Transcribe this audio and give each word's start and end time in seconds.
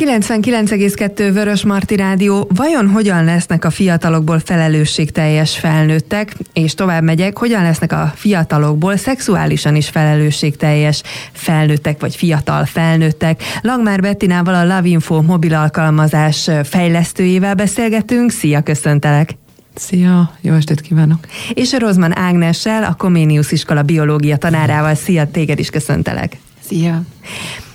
99,2 0.00 1.30
Vörös 1.32 1.64
Marti 1.64 1.96
Rádió. 1.96 2.50
Vajon 2.54 2.88
hogyan 2.88 3.24
lesznek 3.24 3.64
a 3.64 3.70
fiatalokból 3.70 4.38
felelősségteljes 4.38 5.58
felnőttek? 5.58 6.36
És 6.52 6.74
tovább 6.74 7.02
megyek, 7.02 7.38
hogyan 7.38 7.62
lesznek 7.62 7.92
a 7.92 8.12
fiatalokból 8.14 8.96
szexuálisan 8.96 9.76
is 9.76 9.88
felelősségteljes 9.88 11.02
felnőttek, 11.32 12.00
vagy 12.00 12.16
fiatal 12.16 12.64
felnőttek? 12.64 13.42
Langmár 13.62 14.00
Bettinával 14.00 14.54
a 14.54 14.64
Lavinfo 14.64 15.22
mobil 15.22 15.54
alkalmazás 15.54 16.50
fejlesztőjével 16.64 17.54
beszélgetünk. 17.54 18.30
Szia, 18.30 18.60
köszöntelek! 18.60 19.36
Szia, 19.74 20.34
jó 20.40 20.54
estét 20.54 20.80
kívánok! 20.80 21.18
És 21.54 21.72
a 21.72 21.78
Rozman 21.78 22.18
Ágnessel, 22.18 22.84
a 22.84 22.94
Comenius 22.94 23.52
iskola 23.52 23.82
biológia 23.82 24.36
tanárával. 24.36 24.94
Szia, 24.94 25.30
téged 25.30 25.58
is 25.58 25.70
köszöntelek! 25.70 26.36
Szia! 26.60 27.02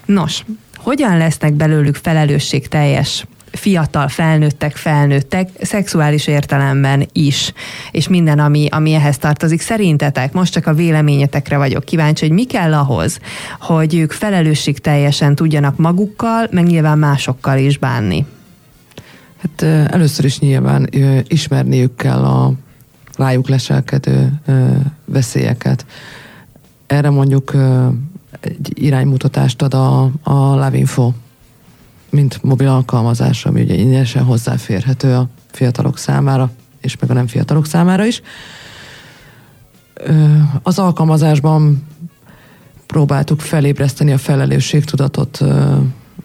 Nos, 0.05 0.44
hogyan 0.86 1.18
lesznek 1.18 1.54
belőlük 1.54 1.96
felelősségteljes 1.96 3.26
fiatal 3.52 4.08
felnőttek, 4.08 4.76
felnőttek, 4.76 5.50
szexuális 5.62 6.28
értelemben 6.28 7.08
is, 7.12 7.54
és 7.92 8.08
minden, 8.08 8.40
ami, 8.40 8.68
ami 8.72 8.94
ehhez 8.94 9.18
tartozik. 9.18 9.62
Szerintetek, 9.62 10.34
most 10.34 10.54
csak 10.54 10.68
a 10.68 10.74
véleményetekre 10.74 11.58
vagyok 11.58 11.84
kíváncsi, 11.84 12.26
hogy 12.28 12.36
mi 12.36 12.46
kell 12.46 12.74
ahhoz, 12.74 13.20
hogy 13.60 13.96
ők 13.96 14.12
felelősségteljesen 14.12 15.36
tudjanak 15.36 15.78
magukkal, 15.78 16.48
meg 16.52 16.66
nyilván 16.66 16.98
másokkal 16.98 17.58
is 17.58 17.78
bánni? 17.78 18.26
Hát 19.38 19.62
először 19.92 20.26
is 20.26 20.40
nyilván 20.40 20.90
ismerniük 21.28 21.96
kell 21.96 22.24
a 22.24 22.54
rájuk 23.18 23.50
leselkedő 23.50 24.34
veszélyeket. 25.06 25.86
Erre 26.88 27.10
mondjuk 27.10 27.54
egy 28.40 28.72
iránymutatást 28.74 29.62
ad 29.62 29.74
a, 29.74 30.04
a 30.24 30.34
Lavinfo, 30.34 31.12
mint 32.10 32.44
mobil 32.44 32.68
alkalmazás, 32.68 33.46
ami 33.46 33.62
ugye 33.62 33.74
ingyenesen 33.74 34.24
hozzáférhető 34.24 35.14
a 35.14 35.27
fiatalok 35.52 35.98
számára, 35.98 36.52
és 36.82 36.98
meg 36.98 37.10
a 37.10 37.14
nem 37.14 37.27
fiatalok 37.27 37.66
számára 37.66 38.05
is. 38.05 38.22
Az 40.64 40.80
alkalmazásban 40.80 41.88
próbáltuk 42.86 43.40
felébreszteni 43.40 44.12
a 44.12 44.18
felelősségtudatot 44.18 45.44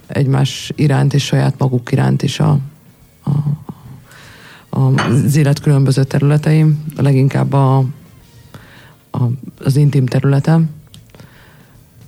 egymás 0.06 0.72
iránt 0.74 1.14
és 1.14 1.24
saját 1.24 1.54
maguk 1.58 1.92
iránt 1.92 2.22
is 2.22 2.40
a, 2.40 2.58
a, 4.68 4.78
az 4.78 5.36
élet 5.36 5.60
különböző 5.60 6.04
területeim, 6.04 6.84
leginkább 6.96 7.52
a, 7.52 7.76
a, 9.10 9.22
az 9.64 9.76
intim 9.76 10.06
területem, 10.06 10.70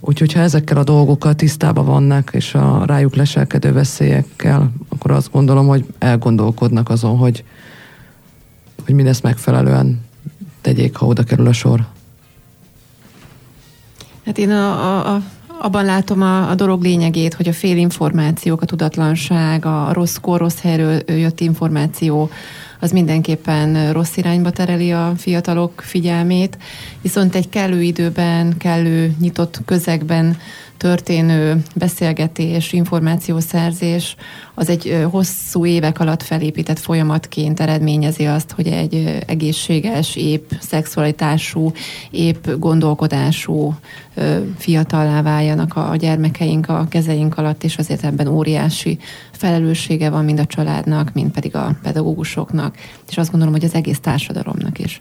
Úgyhogy 0.05 0.33
ha 0.33 0.41
ezekkel 0.41 0.77
a 0.77 0.85
dolgokkal 0.85 1.35
tisztában 1.35 1.85
vannak, 1.85 2.31
és 2.33 2.55
a 2.55 2.85
rájuk 2.87 3.15
leselkedő 3.15 3.73
veszélyekkel, 3.73 4.73
akkor 4.89 5.11
azt 5.11 5.31
gondolom, 5.31 5.67
hogy 5.67 5.85
elgondolkodnak 5.99 6.89
azon, 6.89 7.17
hogy, 7.17 7.45
hogy 8.85 8.95
mindezt 8.95 9.23
megfelelően 9.23 10.01
tegyék, 10.61 10.97
ha 10.97 11.07
oda 11.07 11.23
kerül 11.23 11.47
a 11.47 11.53
sor. 11.53 11.87
Hát 14.25 14.39
én 14.39 14.51
a, 14.51 14.71
a, 14.71 15.15
a, 15.15 15.23
abban 15.61 15.85
látom 15.85 16.23
a, 16.23 16.51
a 16.51 16.55
dolog 16.55 16.83
lényegét, 16.83 17.35
hogy 17.35 17.49
a 17.49 17.53
félinformációk, 17.53 18.63
a 18.63 18.67
tudatlanság, 18.67 19.65
a 19.65 19.93
rossz 19.93 20.17
kor, 20.17 20.39
rossz 20.39 20.61
helyről 20.61 21.01
jött 21.07 21.41
információ, 21.41 22.31
az 22.83 22.91
mindenképpen 22.91 23.93
rossz 23.93 24.17
irányba 24.17 24.51
tereli 24.51 24.93
a 24.93 25.13
fiatalok 25.17 25.81
figyelmét, 25.81 26.59
viszont 27.01 27.35
egy 27.35 27.49
kellő 27.49 27.83
időben, 27.83 28.57
kellő 28.59 29.15
nyitott 29.21 29.61
közegben 29.65 30.37
történő 30.83 31.63
beszélgetés, 31.75 32.73
információszerzés, 32.73 34.17
az 34.55 34.69
egy 34.69 35.07
hosszú 35.11 35.67
évek 35.67 36.01
alatt 36.01 36.23
felépített 36.23 36.79
folyamatként 36.79 37.61
eredményezi 37.61 38.25
azt, 38.25 38.51
hogy 38.51 38.67
egy 38.67 39.19
egészséges, 39.27 40.17
épp 40.17 40.51
szexualitású, 40.61 41.73
épp 42.11 42.49
gondolkodású 42.59 43.75
fiatallá 44.59 45.23
váljanak 45.23 45.77
a 45.77 45.97
gyermekeink 45.97 46.69
a 46.69 46.87
kezeink 46.89 47.39
alatt, 47.39 47.65
és 47.65 47.77
azért 47.77 48.05
ebben 48.05 48.27
óriási 48.29 48.99
felelőssége 49.33 50.11
van 50.11 50.25
mind 50.25 50.39
a 50.39 50.47
családnak, 50.47 51.13
mind 51.13 51.31
pedig 51.31 51.57
a 51.57 51.77
pedagógusoknak, 51.83 52.77
és 53.09 53.19
azt 53.19 53.31
gondolom, 53.31 53.55
hogy 53.55 53.65
az 53.65 53.75
egész 53.75 54.01
társadalomnak 54.01 54.79
is. 54.79 55.01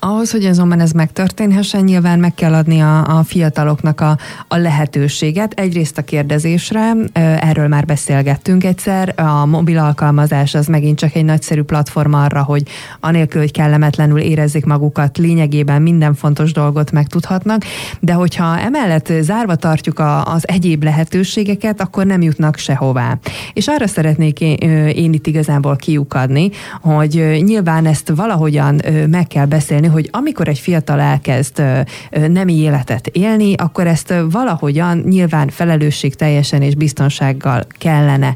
Ahhoz, 0.00 0.30
hogy 0.30 0.44
azonban 0.44 0.80
ez 0.80 0.90
megtörténhessen, 0.90 1.84
nyilván 1.84 2.18
meg 2.18 2.34
kell 2.34 2.54
adni 2.54 2.80
a, 2.80 3.18
a 3.18 3.22
fiataloknak 3.24 4.00
a, 4.00 4.18
a 4.48 4.56
lehetőséget. 4.56 5.52
Egyrészt 5.52 5.98
a 5.98 6.02
kérdezésre, 6.02 6.92
erről 7.40 7.68
már 7.68 7.84
beszélgettünk 7.84 8.64
egyszer, 8.64 9.14
a 9.16 9.46
mobil 9.46 9.78
alkalmazás 9.78 10.54
az 10.54 10.66
megint 10.66 10.98
csak 10.98 11.14
egy 11.14 11.24
nagyszerű 11.24 11.62
platform 11.62 12.12
arra, 12.12 12.42
hogy 12.42 12.62
anélkül, 13.00 13.40
hogy 13.40 13.52
kellemetlenül 13.52 14.18
érezzék 14.18 14.64
magukat, 14.64 15.18
lényegében 15.18 15.82
minden 15.82 16.14
fontos 16.14 16.52
dolgot 16.52 16.92
megtudhatnak, 16.92 17.62
de 18.00 18.12
hogyha 18.12 18.58
emellett 18.58 19.12
zárva 19.20 19.56
tartjuk 19.56 19.98
a, 19.98 20.24
az 20.24 20.48
egyéb 20.48 20.82
lehetőségeket, 20.82 21.80
akkor 21.80 22.06
nem 22.06 22.22
jutnak 22.22 22.56
sehová. 22.56 23.18
És 23.52 23.66
arra 23.66 23.86
szeretnék 23.86 24.40
én, 24.40 24.56
én 24.88 25.12
itt 25.12 25.26
igazából 25.26 25.76
kiukadni, 25.76 26.50
hogy 26.80 27.40
nyilván 27.44 27.86
ezt 27.86 28.12
valahogyan 28.16 28.80
meg 29.10 29.26
kell 29.26 29.46
beszélni, 29.46 29.86
hogy 29.88 30.08
amikor 30.12 30.48
egy 30.48 30.58
fiatal 30.58 31.00
elkezd 31.00 31.62
nemi 32.10 32.54
életet 32.54 33.06
élni, 33.06 33.54
akkor 33.54 33.86
ezt 33.86 34.14
valahogyan 34.30 34.98
nyilván 34.98 35.48
felelősség 35.48 36.14
teljesen 36.14 36.62
és 36.62 36.74
biztonsággal 36.74 37.66
kellene 37.78 38.34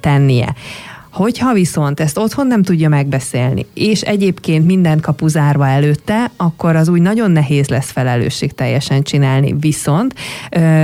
tennie. 0.00 0.54
Hogyha 1.16 1.52
viszont 1.52 2.00
ezt 2.00 2.18
otthon 2.18 2.46
nem 2.46 2.62
tudja 2.62 2.88
megbeszélni, 2.88 3.66
és 3.74 4.00
egyébként 4.00 4.66
minden 4.66 5.00
kapu 5.00 5.28
zárva 5.28 5.68
előtte, 5.68 6.30
akkor 6.36 6.76
az 6.76 6.88
úgy 6.88 7.00
nagyon 7.00 7.30
nehéz 7.30 7.68
lesz 7.68 7.90
felelősség 7.90 8.52
teljesen 8.52 9.02
csinálni. 9.02 9.54
Viszont 9.60 10.14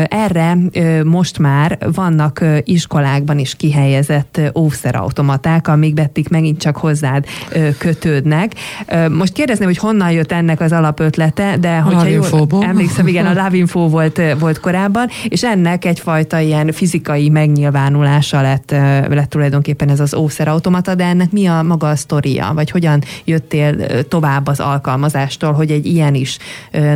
erre 0.08 0.56
most 1.04 1.38
már 1.38 1.78
vannak 1.94 2.44
iskolákban 2.64 3.38
is 3.38 3.54
kihelyezett 3.54 4.40
óvszerautomaták, 4.58 5.68
amik 5.68 5.94
bettik 5.94 6.28
megint 6.28 6.60
csak 6.60 6.76
hozzád 6.76 7.24
kötődnek. 7.78 8.52
Most 9.10 9.32
kérdezném, 9.32 9.68
hogy 9.68 9.78
honnan 9.78 10.10
jött 10.10 10.32
ennek 10.32 10.60
az 10.60 10.72
alapötlete, 10.72 11.56
de 11.60 11.78
hogyha 11.78 12.06
jól 12.06 12.48
emlékszem, 12.60 13.06
igen, 13.06 13.26
a 13.26 13.32
Lavinfo 13.32 13.88
volt, 13.88 14.20
volt 14.38 14.60
korábban, 14.60 15.08
és 15.28 15.42
ennek 15.44 15.84
egyfajta 15.84 16.38
ilyen 16.38 16.72
fizikai 16.72 17.28
megnyilvánulása 17.28 18.40
lett, 18.40 18.70
lett 19.08 19.30
tulajdonképpen 19.30 19.88
ez 19.88 20.00
az 20.00 20.20
ószerautomata, 20.22 20.94
de 20.94 21.04
ennek 21.04 21.30
mi 21.30 21.46
a 21.46 21.62
maga 21.62 21.88
a 21.88 21.96
sztoria, 21.96 22.52
vagy 22.54 22.70
hogyan 22.70 23.02
jöttél 23.24 24.04
tovább 24.08 24.46
az 24.46 24.60
alkalmazástól, 24.60 25.52
hogy 25.52 25.70
egy 25.70 25.86
ilyen 25.86 26.14
is 26.14 26.38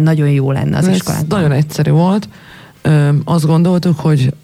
nagyon 0.00 0.28
jó 0.28 0.52
lenne 0.52 0.78
az 0.78 0.88
iskolában? 0.88 1.26
nagyon 1.28 1.52
egyszerű 1.52 1.90
volt. 1.90 2.28
Azt 3.24 3.46
gondoltuk, 3.46 4.00
hogy 4.00 4.34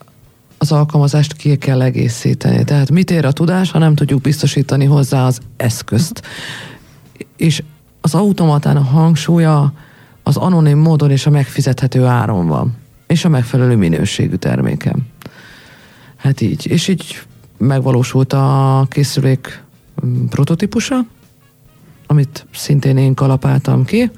az 0.58 0.72
alkalmazást 0.72 1.32
ki 1.32 1.56
kell 1.56 1.82
egészíteni. 1.82 2.64
Tehát 2.64 2.90
mit 2.90 3.10
ér 3.10 3.24
a 3.24 3.32
tudás, 3.32 3.70
ha 3.70 3.78
nem 3.78 3.94
tudjuk 3.94 4.20
biztosítani 4.20 4.84
hozzá 4.84 5.26
az 5.26 5.38
eszközt. 5.56 6.22
És 7.36 7.62
az 8.00 8.14
automatán 8.14 8.76
a 8.76 8.82
hangsúlya 8.82 9.72
az 10.22 10.36
anonim 10.36 10.78
módon 10.78 11.10
és 11.10 11.26
a 11.26 11.30
megfizethető 11.30 12.04
áron 12.04 12.46
van. 12.46 12.76
És 13.06 13.24
a 13.24 13.28
megfelelő 13.28 13.76
minőségű 13.76 14.34
termékem. 14.34 15.06
Hát 16.16 16.40
így. 16.40 16.66
És 16.66 16.88
így 16.88 17.22
megvalósult 17.66 18.32
a 18.32 18.86
készülék 18.88 19.62
mm, 20.06 20.24
prototípusa, 20.24 20.98
amit 22.06 22.46
szintén 22.54 22.96
én 22.96 23.14
kalapáltam 23.14 23.84
ki, 23.84 24.10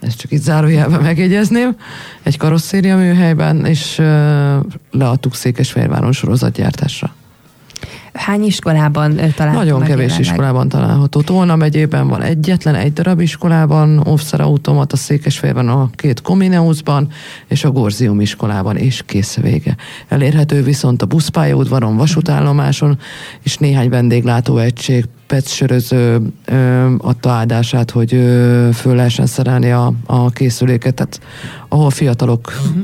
ezt 0.00 0.18
csak 0.18 0.30
itt 0.30 0.42
zárójelben 0.42 1.02
megjegyezném, 1.10 1.76
egy 2.22 2.36
karosszéria 2.36 2.96
műhelyben, 2.96 3.64
és 3.66 3.96
leadtuk 4.90 5.34
Székesfehérváron 5.34 6.12
sorozatgyártásra. 6.12 7.14
Hány 8.12 8.44
iskolában 8.44 9.16
található 9.16 9.58
Nagyon 9.58 9.80
kevés 9.80 9.96
jelenleg? 9.96 10.20
iskolában 10.20 10.68
található. 10.68 11.20
Tolna 11.20 11.56
megyében 11.56 12.08
van 12.08 12.22
egyetlen 12.22 12.74
egy 12.74 12.92
darab 12.92 13.20
iskolában, 13.20 13.98
Offszer 13.98 14.40
Automat 14.40 14.92
a 14.92 14.96
Székesfehérben, 14.96 15.68
a 15.68 15.90
két 15.94 16.20
Komineuszban, 16.20 17.08
és 17.48 17.64
a 17.64 17.70
Gorzium 17.70 18.20
iskolában, 18.20 18.76
és 18.76 19.02
kész 19.06 19.36
vége. 19.36 19.76
Elérhető 20.08 20.62
viszont 20.62 21.02
a 21.02 21.06
buszpályaudvaron, 21.06 21.96
vasútállomáson, 21.96 22.98
és 23.42 23.56
néhány 23.56 23.88
vendéglátóegység, 23.88 25.04
petsöröző 25.26 26.20
adta 26.98 27.30
áldását, 27.30 27.90
hogy 27.90 28.14
ö, 28.14 28.68
föl 28.72 28.94
lehessen 28.94 29.26
szerelni 29.26 29.70
a, 29.70 29.92
a 30.06 30.30
készüléket, 30.30 30.94
tehát 30.94 31.20
ahol 31.68 31.90
fiatalok 31.90 32.52
uh-huh. 32.66 32.82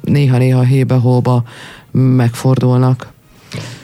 néha-néha 0.00 0.62
hébe-hóba 0.62 1.44
megfordulnak. 1.90 3.14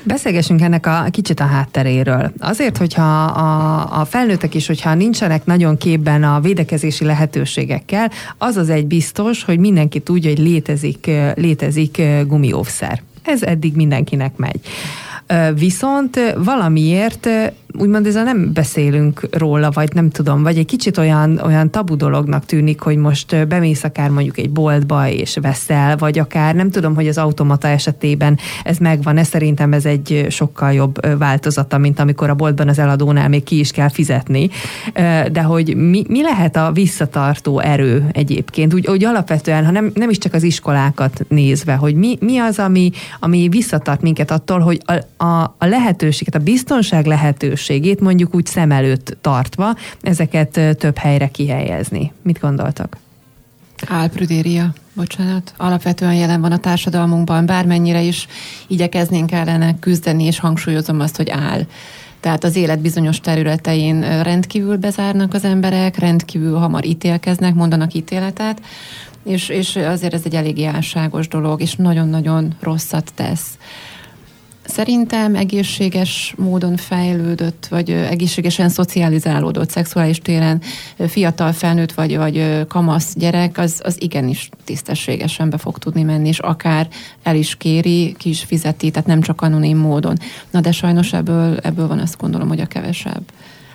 Beszélgessünk 0.04 0.60
ennek 0.60 0.86
a 0.86 1.06
kicsit 1.10 1.40
a 1.40 1.44
hátteréről. 1.44 2.32
Azért, 2.38 2.76
hogyha 2.76 3.24
a, 3.24 4.00
a 4.00 4.04
felnőttek 4.04 4.54
is, 4.54 4.66
hogyha 4.66 4.94
nincsenek 4.94 5.44
nagyon 5.44 5.76
képben 5.76 6.24
a 6.24 6.40
védekezési 6.40 7.04
lehetőségekkel, 7.04 8.10
az 8.38 8.56
az 8.56 8.68
egy 8.68 8.86
biztos, 8.86 9.44
hogy 9.44 9.58
mindenki 9.58 10.00
tudja, 10.00 10.30
hogy 10.30 10.38
létezik, 10.38 11.10
létezik 11.34 12.02
gumióvszer 12.26 13.02
Ez 13.22 13.42
eddig 13.42 13.74
mindenkinek 13.74 14.36
megy. 14.36 14.60
Viszont 15.54 16.34
valamiért 16.36 17.28
úgymond 17.78 18.06
ezzel 18.06 18.24
nem 18.24 18.52
beszélünk 18.52 19.28
róla, 19.30 19.70
vagy 19.70 19.94
nem 19.94 20.10
tudom, 20.10 20.42
vagy 20.42 20.58
egy 20.58 20.66
kicsit 20.66 20.98
olyan, 20.98 21.38
olyan 21.38 21.70
tabu 21.70 21.96
dolognak 21.96 22.44
tűnik, 22.44 22.80
hogy 22.80 22.96
most 22.96 23.48
bemész 23.48 23.84
akár 23.84 24.10
mondjuk 24.10 24.38
egy 24.38 24.50
boltba 24.50 25.08
és 25.08 25.36
veszel, 25.42 25.96
vagy 25.96 26.18
akár 26.18 26.54
nem 26.54 26.70
tudom, 26.70 26.94
hogy 26.94 27.08
az 27.08 27.18
automata 27.18 27.68
esetében 27.68 28.38
ez 28.64 28.76
megvan, 28.76 29.16
ez 29.16 29.28
szerintem 29.28 29.72
ez 29.72 29.84
egy 29.84 30.26
sokkal 30.30 30.72
jobb 30.72 31.18
változata, 31.18 31.78
mint 31.78 31.98
amikor 31.98 32.30
a 32.30 32.34
boltban 32.34 32.68
az 32.68 32.78
eladónál 32.78 33.28
még 33.28 33.42
ki 33.42 33.58
is 33.58 33.70
kell 33.70 33.88
fizetni, 33.88 34.50
de 35.32 35.42
hogy 35.42 35.76
mi, 35.76 36.04
mi 36.08 36.22
lehet 36.22 36.56
a 36.56 36.70
visszatartó 36.72 37.58
erő 37.58 38.06
egyébként, 38.12 38.74
úgy, 38.74 38.88
úgy 38.88 39.04
alapvetően, 39.04 39.64
ha 39.64 39.70
nem, 39.70 39.90
nem 39.94 40.10
is 40.10 40.18
csak 40.18 40.34
az 40.34 40.42
iskolákat 40.42 41.24
nézve, 41.28 41.74
hogy 41.74 41.94
mi, 41.94 42.16
mi 42.20 42.38
az, 42.38 42.58
ami, 42.58 42.90
ami 43.20 43.48
visszatart 43.48 44.02
minket 44.02 44.30
attól, 44.30 44.58
hogy 44.58 44.80
a, 44.84 45.24
a, 45.24 45.54
a 45.58 45.66
lehetőséget, 45.66 46.34
a 46.34 46.38
biztonság 46.38 47.06
lehetőséget, 47.06 47.61
minőségét 47.68 48.00
mondjuk 48.00 48.34
úgy 48.34 48.46
szem 48.46 48.70
előtt 48.70 49.16
tartva 49.20 49.76
ezeket 50.00 50.60
több 50.78 50.96
helyre 50.96 51.28
kihelyezni. 51.28 52.12
Mit 52.22 52.40
gondoltak? 52.40 52.96
Álprüdéria, 53.86 54.72
bocsánat, 54.92 55.54
alapvetően 55.56 56.14
jelen 56.14 56.40
van 56.40 56.52
a 56.52 56.58
társadalmunkban, 56.58 57.46
bármennyire 57.46 58.00
is 58.02 58.26
igyekeznénk 58.66 59.32
ellene 59.32 59.78
küzdeni, 59.78 60.24
és 60.24 60.38
hangsúlyozom 60.38 61.00
azt, 61.00 61.16
hogy 61.16 61.30
áll. 61.30 61.66
Tehát 62.20 62.44
az 62.44 62.56
élet 62.56 62.80
bizonyos 62.80 63.20
területein 63.20 64.22
rendkívül 64.22 64.76
bezárnak 64.76 65.34
az 65.34 65.44
emberek, 65.44 65.98
rendkívül 65.98 66.56
hamar 66.56 66.84
ítélkeznek, 66.84 67.54
mondanak 67.54 67.94
ítéletet, 67.94 68.60
és, 69.24 69.48
és 69.48 69.76
azért 69.76 70.14
ez 70.14 70.22
egy 70.24 70.34
elég 70.34 70.64
álságos 70.64 71.28
dolog, 71.28 71.60
és 71.60 71.74
nagyon-nagyon 71.74 72.54
rosszat 72.60 73.12
tesz. 73.14 73.58
Szerintem 74.72 75.34
egészséges 75.34 76.34
módon 76.36 76.76
fejlődött, 76.76 77.66
vagy 77.70 77.90
egészségesen 77.90 78.68
szocializálódott 78.68 79.70
szexuális 79.70 80.18
téren 80.18 80.62
fiatal 81.08 81.52
felnőtt 81.52 81.92
vagy, 81.92 82.16
vagy 82.16 82.64
kamasz 82.68 83.14
gyerek, 83.14 83.58
az, 83.58 83.80
az 83.84 84.02
igenis 84.02 84.48
tisztességesen 84.64 85.50
be 85.50 85.56
fog 85.56 85.78
tudni 85.78 86.02
menni, 86.02 86.28
és 86.28 86.38
akár 86.38 86.88
el 87.22 87.36
is 87.36 87.56
kéri, 87.56 88.14
ki 88.18 88.28
is 88.28 88.42
fizeti, 88.42 88.90
tehát 88.90 89.08
nem 89.08 89.20
csak 89.20 89.40
anonim 89.40 89.78
módon. 89.78 90.16
Na 90.50 90.60
de 90.60 90.72
sajnos 90.72 91.12
ebből, 91.12 91.56
ebből 91.62 91.86
van 91.86 91.98
azt 91.98 92.18
gondolom, 92.18 92.48
hogy 92.48 92.60
a 92.60 92.66
kevesebb 92.66 93.22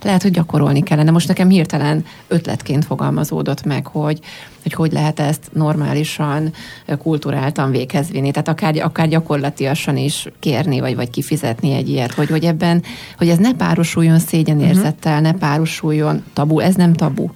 lehet, 0.02 0.22
hogy 0.22 0.32
gyakorolni 0.32 0.84
kellene. 0.84 1.12
Most 1.12 1.28
nekem 1.28 1.50
hirtelen 1.50 2.06
ötletként 2.28 2.86
fogalmazódott 2.86 3.64
meg, 3.64 3.88
hogy 3.88 4.20
hogy, 4.64 4.74
hogy 4.74 4.92
lehet 4.92 5.20
ezt 5.20 5.50
normálisan, 5.54 6.54
kulturáltan 7.02 7.72
véghez 7.72 8.10
vinni. 8.10 8.32
Tehát 8.32 8.48
akár, 8.48 8.76
akár 8.78 9.08
gyakorlatilag 9.08 9.76
is 9.94 10.28
kérni, 10.40 10.80
vagy, 10.80 10.96
vagy 10.96 11.10
kifizetni 11.10 11.72
egy 11.72 11.90
ilyet, 11.90 12.14
hogy, 12.14 12.30
hogy 12.30 12.44
ebben, 12.44 12.84
hogy 13.18 13.30
ez 13.30 13.38
ne 13.38 13.54
párosuljon 13.54 14.20
szégyenérzettel, 14.20 15.22
ne 15.22 15.34
párosuljon 15.34 16.24
tabu, 16.34 16.60
ez 16.60 16.76
nem 16.76 16.94
tabu. 16.94 17.30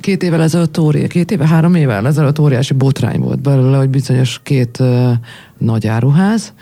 Két 0.00 0.22
évvel 0.22 0.42
ezelőtt 0.42 0.78
óriás, 0.78 1.08
két 1.08 1.30
éve, 1.30 1.46
három 1.46 1.74
évvel 1.74 2.06
ezelőtt 2.06 2.38
óriási 2.38 2.74
botrány 2.74 3.20
volt 3.20 3.40
belőle, 3.40 3.76
hogy 3.76 3.88
bizonyos 3.88 4.40
két 4.42 4.78
uh, 4.78 5.10
nagy 5.58 5.86
áruház 5.86 6.52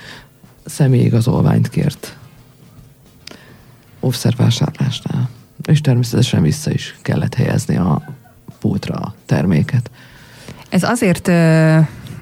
személyigazolványt 0.64 1.68
kért 1.68 2.17
offszervásárlásnál. 4.00 5.28
És 5.64 5.80
természetesen 5.80 6.42
vissza 6.42 6.70
is 6.72 6.96
kellett 7.02 7.34
helyezni 7.34 7.76
a 7.76 8.02
pultra 8.60 8.94
a 8.94 9.14
terméket. 9.26 9.90
Ez 10.68 10.82
azért 10.82 11.28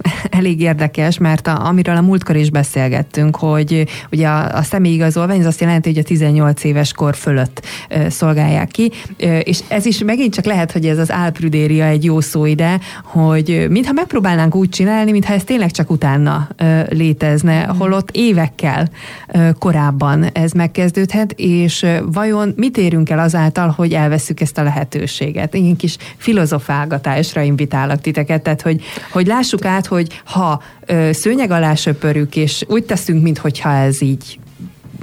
elég 0.31 0.60
érdekes, 0.60 1.19
mert 1.19 1.46
a, 1.46 1.66
amiről 1.66 1.96
a 1.96 2.00
múltkor 2.00 2.37
is 2.37 2.50
beszélgettünk, 2.50 3.37
hogy 3.37 3.87
ugye 4.12 4.28
a, 4.28 4.56
a 4.56 4.62
személyigazolvány 4.62 5.40
az 5.40 5.46
azt 5.46 5.64
jelenti, 5.64 5.88
hogy 5.88 5.98
a 5.98 6.02
18 6.02 6.64
éves 6.64 6.93
kor 6.93 7.14
fölött 7.14 7.66
ö, 7.88 8.08
szolgálják 8.08 8.69
ki, 8.69 8.93
ö, 9.16 9.38
és 9.38 9.60
ez 9.69 9.87
is 9.87 9.98
megint 9.98 10.34
csak 10.34 10.44
lehet, 10.44 10.72
hogy 10.72 10.87
ez 10.87 10.98
az 10.98 11.10
álprüdéria 11.10 11.84
egy 11.84 12.04
jó 12.04 12.20
szó 12.20 12.44
ide, 12.44 12.81
hogy 13.04 13.66
mintha 13.70 13.93
megpróbálnánk 13.93 14.54
úgy 14.54 14.69
csinálni, 14.69 15.10
mintha 15.10 15.32
ez 15.32 15.44
tényleg 15.44 15.70
csak 15.70 15.90
utána 15.90 16.48
ö, 16.56 16.81
létezne, 16.88 17.64
holott 17.64 18.10
évekkel 18.12 18.88
ö, 19.32 19.48
korábban 19.58 20.25
ez 20.32 20.52
megkezdődhet, 20.52 21.32
és 21.37 21.87
vajon 22.12 22.52
mit 22.56 22.78
érünk 22.78 23.10
el 23.10 23.19
azáltal, 23.19 23.69
hogy 23.69 23.93
elveszük 23.93 24.40
ezt 24.40 24.58
a 24.58 24.62
lehetőséget? 24.62 25.54
Ilyen 25.54 25.76
kis 25.76 25.96
filozofálgatásra 26.16 27.40
invitálok 27.40 28.00
titeket, 28.00 28.43
tehát 28.43 28.62
hogy, 28.62 28.82
hogy 29.10 29.26
lássuk 29.26 29.64
át, 29.64 29.85
hogy 29.86 29.96
hogy 29.96 30.22
ha 30.24 30.62
ö, 30.86 31.12
szőnyeg 31.12 31.50
alá 31.50 31.74
söpörjük, 31.74 32.36
és 32.36 32.64
úgy 32.68 32.84
teszünk, 32.84 33.22
mintha 33.22 33.70
ez 33.70 34.02
így 34.02 34.38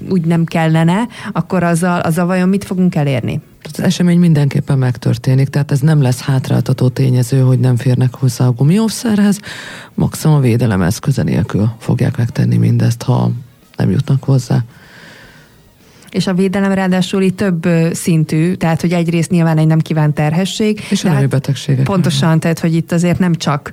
úgy 0.09 0.25
nem 0.25 0.43
kellene, 0.43 1.07
akkor 1.31 1.63
azzal, 1.63 1.99
azzal 1.99 2.25
vajon 2.25 2.49
mit 2.49 2.63
fogunk 2.63 2.95
elérni? 2.95 3.41
Az 3.73 3.79
esemény 3.79 4.19
mindenképpen 4.19 4.77
megtörténik, 4.77 5.47
tehát 5.47 5.71
ez 5.71 5.79
nem 5.79 6.01
lesz 6.01 6.21
hátráltató 6.21 6.87
tényező, 6.87 7.39
hogy 7.39 7.59
nem 7.59 7.75
férnek 7.75 8.15
hozzá 8.15 8.45
a 8.45 8.51
gumiószerhez, 8.51 9.39
maximum 9.93 10.35
a 10.35 10.39
védelem 10.39 10.81
eszköze 10.81 11.23
nélkül 11.23 11.71
fogják 11.79 12.17
megtenni 12.17 12.57
mindezt, 12.57 13.03
ha 13.03 13.31
nem 13.77 13.89
jutnak 13.89 14.23
hozzá 14.23 14.63
és 16.13 16.27
a 16.27 16.33
védelem 16.33 16.71
ráadásul 16.71 17.21
itt 17.21 17.37
több 17.37 17.67
szintű, 17.91 18.53
tehát 18.53 18.81
hogy 18.81 18.91
egyrészt 18.91 19.29
nyilván 19.29 19.57
egy 19.57 19.67
nem 19.67 19.79
kívánt 19.79 20.13
terhesség. 20.13 20.81
És 20.89 21.03
a 21.03 21.09
hát 21.09 21.29
betegségek. 21.29 21.85
Pontosan, 21.85 22.39
tehát 22.39 22.59
hogy 22.59 22.75
itt 22.75 22.91
azért 22.91 23.19
nem 23.19 23.35
csak 23.35 23.71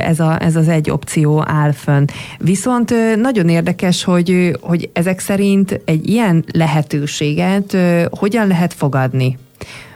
ez, 0.00 0.20
a, 0.20 0.42
ez 0.42 0.56
az 0.56 0.68
egy 0.68 0.90
opció 0.90 1.44
áll 1.46 1.72
fönn. 1.72 2.04
Viszont 2.38 2.94
nagyon 3.16 3.48
érdekes, 3.48 4.04
hogy, 4.04 4.56
hogy 4.60 4.90
ezek 4.92 5.18
szerint 5.20 5.80
egy 5.84 6.08
ilyen 6.08 6.44
lehetőséget 6.52 7.76
hogyan 8.10 8.46
lehet 8.46 8.72
fogadni? 8.72 9.38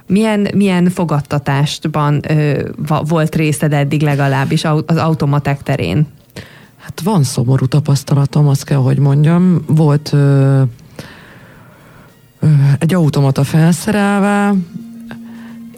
Milyen, 0.06 0.48
milyen 0.54 0.88
fogadtatásban 0.88 2.20
ö, 2.28 2.68
volt 3.08 3.34
részed 3.34 3.72
eddig 3.72 4.02
legalábbis 4.02 4.64
az 4.64 4.96
automatek 4.96 5.62
terén? 5.62 6.06
Hát 6.76 7.00
van 7.00 7.22
szomorú 7.22 7.66
tapasztalatom, 7.66 8.48
azt 8.48 8.64
kell, 8.64 8.78
hogy 8.78 8.98
mondjam. 8.98 9.64
Volt 9.66 10.12
ö, 10.12 10.62
egy 12.78 12.94
automata 12.94 13.44
felszerelve, 13.44 14.54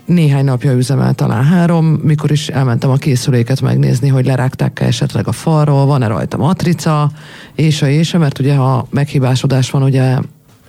néhány 0.08 0.44
napja 0.44 0.72
üzemel, 0.72 1.14
talán 1.14 1.44
három, 1.44 1.86
mikor 1.86 2.30
is 2.30 2.48
elmentem 2.48 2.90
a 2.90 2.96
készüléket 2.96 3.60
megnézni, 3.60 4.08
hogy 4.08 4.26
lerágták-e 4.26 4.86
esetleg 4.86 5.28
a 5.28 5.32
falról, 5.32 5.86
van-e 5.86 6.06
rajta 6.06 6.36
matrica, 6.36 7.10
és 7.54 7.82
a 7.82 7.88
és 7.88 8.12
mert 8.12 8.38
ugye 8.38 8.54
ha 8.54 8.86
meghibásodás 8.90 9.70
van, 9.70 9.82
ugye 9.82 10.18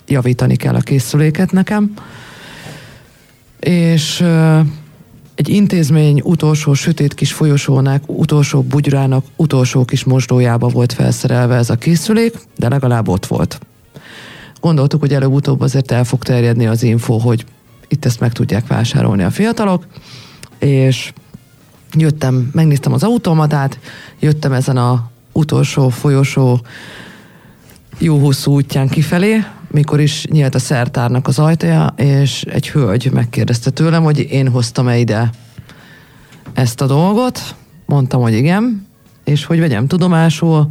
javítani 0.07 0.55
kell 0.55 0.75
a 0.75 0.79
készüléket 0.79 1.51
nekem. 1.51 1.93
És 3.59 4.23
egy 5.35 5.49
intézmény 5.49 6.21
utolsó 6.23 6.73
sötét 6.73 7.13
kis 7.13 7.33
folyosónak, 7.33 8.03
utolsó 8.05 8.61
bugyrának, 8.61 9.25
utolsó 9.35 9.85
kis 9.85 10.03
mosdójába 10.03 10.67
volt 10.67 10.93
felszerelve 10.93 11.55
ez 11.55 11.69
a 11.69 11.75
készülék, 11.75 12.33
de 12.57 12.69
legalább 12.69 13.07
ott 13.07 13.25
volt 13.25 13.59
gondoltuk, 14.59 14.99
hogy 14.99 15.13
előbb-utóbb 15.13 15.61
azért 15.61 15.91
el 15.91 16.03
fog 16.03 16.23
terjedni 16.23 16.67
az 16.67 16.83
info, 16.83 17.17
hogy 17.17 17.45
itt 17.87 18.05
ezt 18.05 18.19
meg 18.19 18.31
tudják 18.31 18.67
vásárolni 18.67 19.23
a 19.23 19.29
fiatalok, 19.29 19.85
és 20.59 21.13
jöttem, 21.97 22.49
megnéztem 22.53 22.93
az 22.93 23.03
automatát, 23.03 23.79
jöttem 24.19 24.51
ezen 24.51 24.77
a 24.77 25.09
utolsó 25.31 25.89
folyosó 25.89 26.59
jó 27.97 28.17
hosszú 28.17 28.53
útján 28.53 28.87
kifelé, 28.87 29.43
mikor 29.67 29.99
is 29.99 30.25
nyílt 30.25 30.55
a 30.55 30.59
szertárnak 30.59 31.27
az 31.27 31.39
ajtaja, 31.39 31.93
és 31.95 32.41
egy 32.41 32.69
hölgy 32.69 33.11
megkérdezte 33.11 33.69
tőlem, 33.69 34.03
hogy 34.03 34.19
én 34.19 34.49
hoztam-e 34.49 34.97
ide 34.97 35.29
ezt 36.53 36.81
a 36.81 36.85
dolgot. 36.85 37.55
Mondtam, 37.85 38.21
hogy 38.21 38.33
igen, 38.33 38.87
és 39.23 39.45
hogy 39.45 39.59
vegyem 39.59 39.87
tudomásul, 39.87 40.69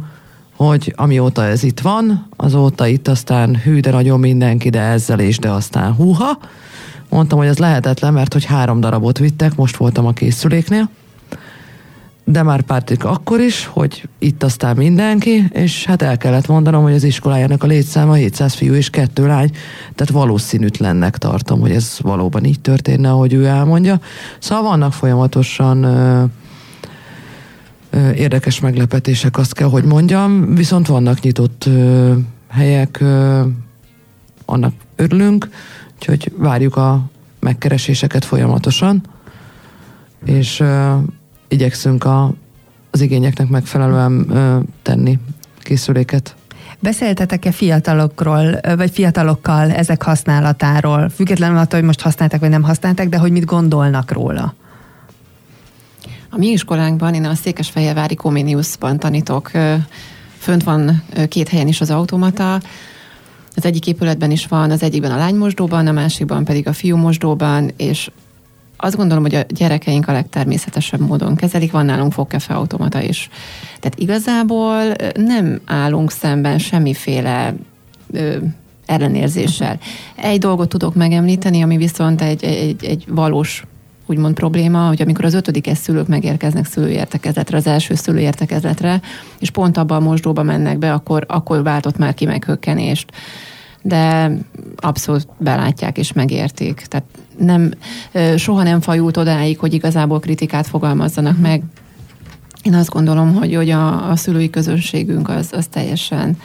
hogy 0.65 0.93
amióta 0.95 1.43
ez 1.43 1.63
itt 1.63 1.79
van, 1.79 2.27
azóta 2.35 2.87
itt 2.87 3.07
aztán 3.07 3.55
hű, 3.55 3.79
de 3.79 3.91
nagyon 3.91 4.19
mindenki, 4.19 4.69
de 4.69 4.79
ezzel 4.79 5.19
és 5.19 5.37
de 5.37 5.49
aztán 5.49 5.93
húha. 5.93 6.39
Mondtam, 7.09 7.37
hogy 7.37 7.47
ez 7.47 7.57
lehetetlen, 7.57 8.13
mert 8.13 8.33
hogy 8.33 8.45
három 8.45 8.79
darabot 8.79 9.17
vittek, 9.17 9.55
most 9.55 9.77
voltam 9.77 10.05
a 10.05 10.11
készüléknél. 10.11 10.89
De 12.23 12.43
már 12.43 12.61
pártik 12.61 13.03
akkor 13.03 13.39
is, 13.39 13.65
hogy 13.65 14.07
itt 14.17 14.43
aztán 14.43 14.75
mindenki, 14.75 15.47
és 15.51 15.85
hát 15.85 16.01
el 16.01 16.17
kellett 16.17 16.47
mondanom, 16.47 16.83
hogy 16.83 16.93
az 16.93 17.03
iskolájának 17.03 17.63
a 17.63 17.67
létszáma 17.67 18.13
700 18.13 18.53
fiú 18.53 18.73
és 18.73 18.89
kettő 18.89 19.27
lány, 19.27 19.49
tehát 19.95 20.13
valószínűtlennek 20.13 21.17
tartom, 21.17 21.59
hogy 21.59 21.71
ez 21.71 21.97
valóban 22.01 22.45
így 22.45 22.59
történne, 22.59 23.09
ahogy 23.09 23.33
ő 23.33 23.45
elmondja. 23.45 23.99
Szóval 24.39 24.63
vannak 24.63 24.93
folyamatosan 24.93 25.85
érdekes 28.15 28.59
meglepetések, 28.59 29.37
azt 29.37 29.53
kell, 29.53 29.69
hogy 29.69 29.83
mondjam, 29.83 30.55
viszont 30.55 30.87
vannak 30.87 31.19
nyitott 31.19 31.69
helyek, 32.49 33.03
annak 34.45 34.73
örülünk, 34.95 35.49
úgyhogy 35.95 36.31
várjuk 36.37 36.75
a 36.75 37.09
megkereséseket 37.39 38.25
folyamatosan, 38.25 39.01
és 40.25 40.63
igyekszünk 41.47 42.03
a, 42.03 42.33
az 42.91 43.01
igényeknek 43.01 43.47
megfelelően 43.47 44.27
tenni 44.81 45.19
készüléket. 45.59 46.35
Beszéltetek-e 46.79 47.51
fiatalokról, 47.51 48.59
vagy 48.75 48.91
fiatalokkal 48.91 49.71
ezek 49.71 50.03
használatáról, 50.03 51.09
függetlenül 51.09 51.57
attól, 51.57 51.79
hogy 51.79 51.87
most 51.87 52.01
használták 52.01 52.39
vagy 52.39 52.49
nem 52.49 52.63
használták, 52.63 53.09
de 53.09 53.17
hogy 53.17 53.31
mit 53.31 53.45
gondolnak 53.45 54.11
róla? 54.11 54.53
A 56.29 56.37
mi 56.37 56.47
iskolánkban, 56.47 57.13
én 57.13 57.25
a 57.25 57.35
Székesfehérvári 57.35 58.15
Comeniusban 58.15 58.99
tanítok, 58.99 59.51
fönt 60.37 60.63
van 60.63 61.03
két 61.29 61.49
helyen 61.49 61.67
is 61.67 61.81
az 61.81 61.91
automata, 61.91 62.61
az 63.55 63.65
egyik 63.65 63.87
épületben 63.87 64.31
is 64.31 64.47
van, 64.47 64.71
az 64.71 64.83
egyikben 64.83 65.11
a 65.11 65.17
lánymosdóban, 65.17 65.87
a 65.87 65.91
másikban 65.91 66.43
pedig 66.45 66.67
a 66.67 66.73
fiúmosdóban, 66.73 67.71
és 67.77 68.11
azt 68.77 68.95
gondolom, 68.95 69.23
hogy 69.23 69.35
a 69.35 69.43
gyerekeink 69.47 70.07
a 70.07 70.11
legtermészetesebb 70.11 70.99
módon 70.99 71.35
kezelik, 71.35 71.71
van 71.71 71.85
nálunk 71.85 72.13
fogkefe 72.13 72.53
automata 72.53 73.01
is. 73.01 73.29
Tehát 73.79 73.99
igazából 73.99 74.93
nem 75.15 75.59
állunk 75.65 76.11
szemben 76.11 76.57
semmiféle 76.57 77.55
ö, 78.11 78.37
ellenérzéssel. 78.85 79.79
Egy 80.15 80.39
dolgot 80.39 80.69
tudok 80.69 80.95
megemlíteni, 80.95 81.61
ami 81.61 81.77
viszont 81.77 82.21
egy, 82.21 82.43
egy, 82.43 82.85
egy 82.85 83.05
valós 83.07 83.63
úgymond 84.09 84.33
probléma, 84.33 84.87
hogy 84.87 85.01
amikor 85.01 85.25
az 85.25 85.33
ötödikes 85.33 85.77
szülők 85.77 86.07
megérkeznek 86.07 86.65
szülőértekezletre, 86.65 87.57
az 87.57 87.67
első 87.67 87.95
szülőértekezletre, 87.95 89.01
és 89.39 89.49
pont 89.49 89.77
abban 89.77 89.97
a 90.01 90.05
mosdóba 90.05 90.43
mennek 90.43 90.77
be, 90.77 90.93
akkor, 90.93 91.25
akkor 91.27 91.63
váltott 91.63 91.97
már 91.97 92.13
ki 92.13 92.25
meghökkenést. 92.25 93.11
De 93.81 94.31
abszolút 94.75 95.27
belátják 95.37 95.97
és 95.97 96.13
megértik. 96.13 96.85
Tehát 96.87 97.05
nem, 97.37 97.71
soha 98.35 98.63
nem 98.63 98.81
fajult 98.81 99.17
odáig, 99.17 99.59
hogy 99.59 99.73
igazából 99.73 100.19
kritikát 100.19 100.67
fogalmazzanak 100.67 101.37
mm. 101.37 101.41
meg. 101.41 101.63
Én 102.63 102.73
azt 102.73 102.89
gondolom, 102.89 103.33
hogy, 103.33 103.55
hogy 103.55 103.69
a, 103.69 104.09
a 104.09 104.15
szülői 104.15 104.49
közönségünk 104.49 105.29
az, 105.29 105.49
az 105.53 105.67
teljesen 105.67 106.37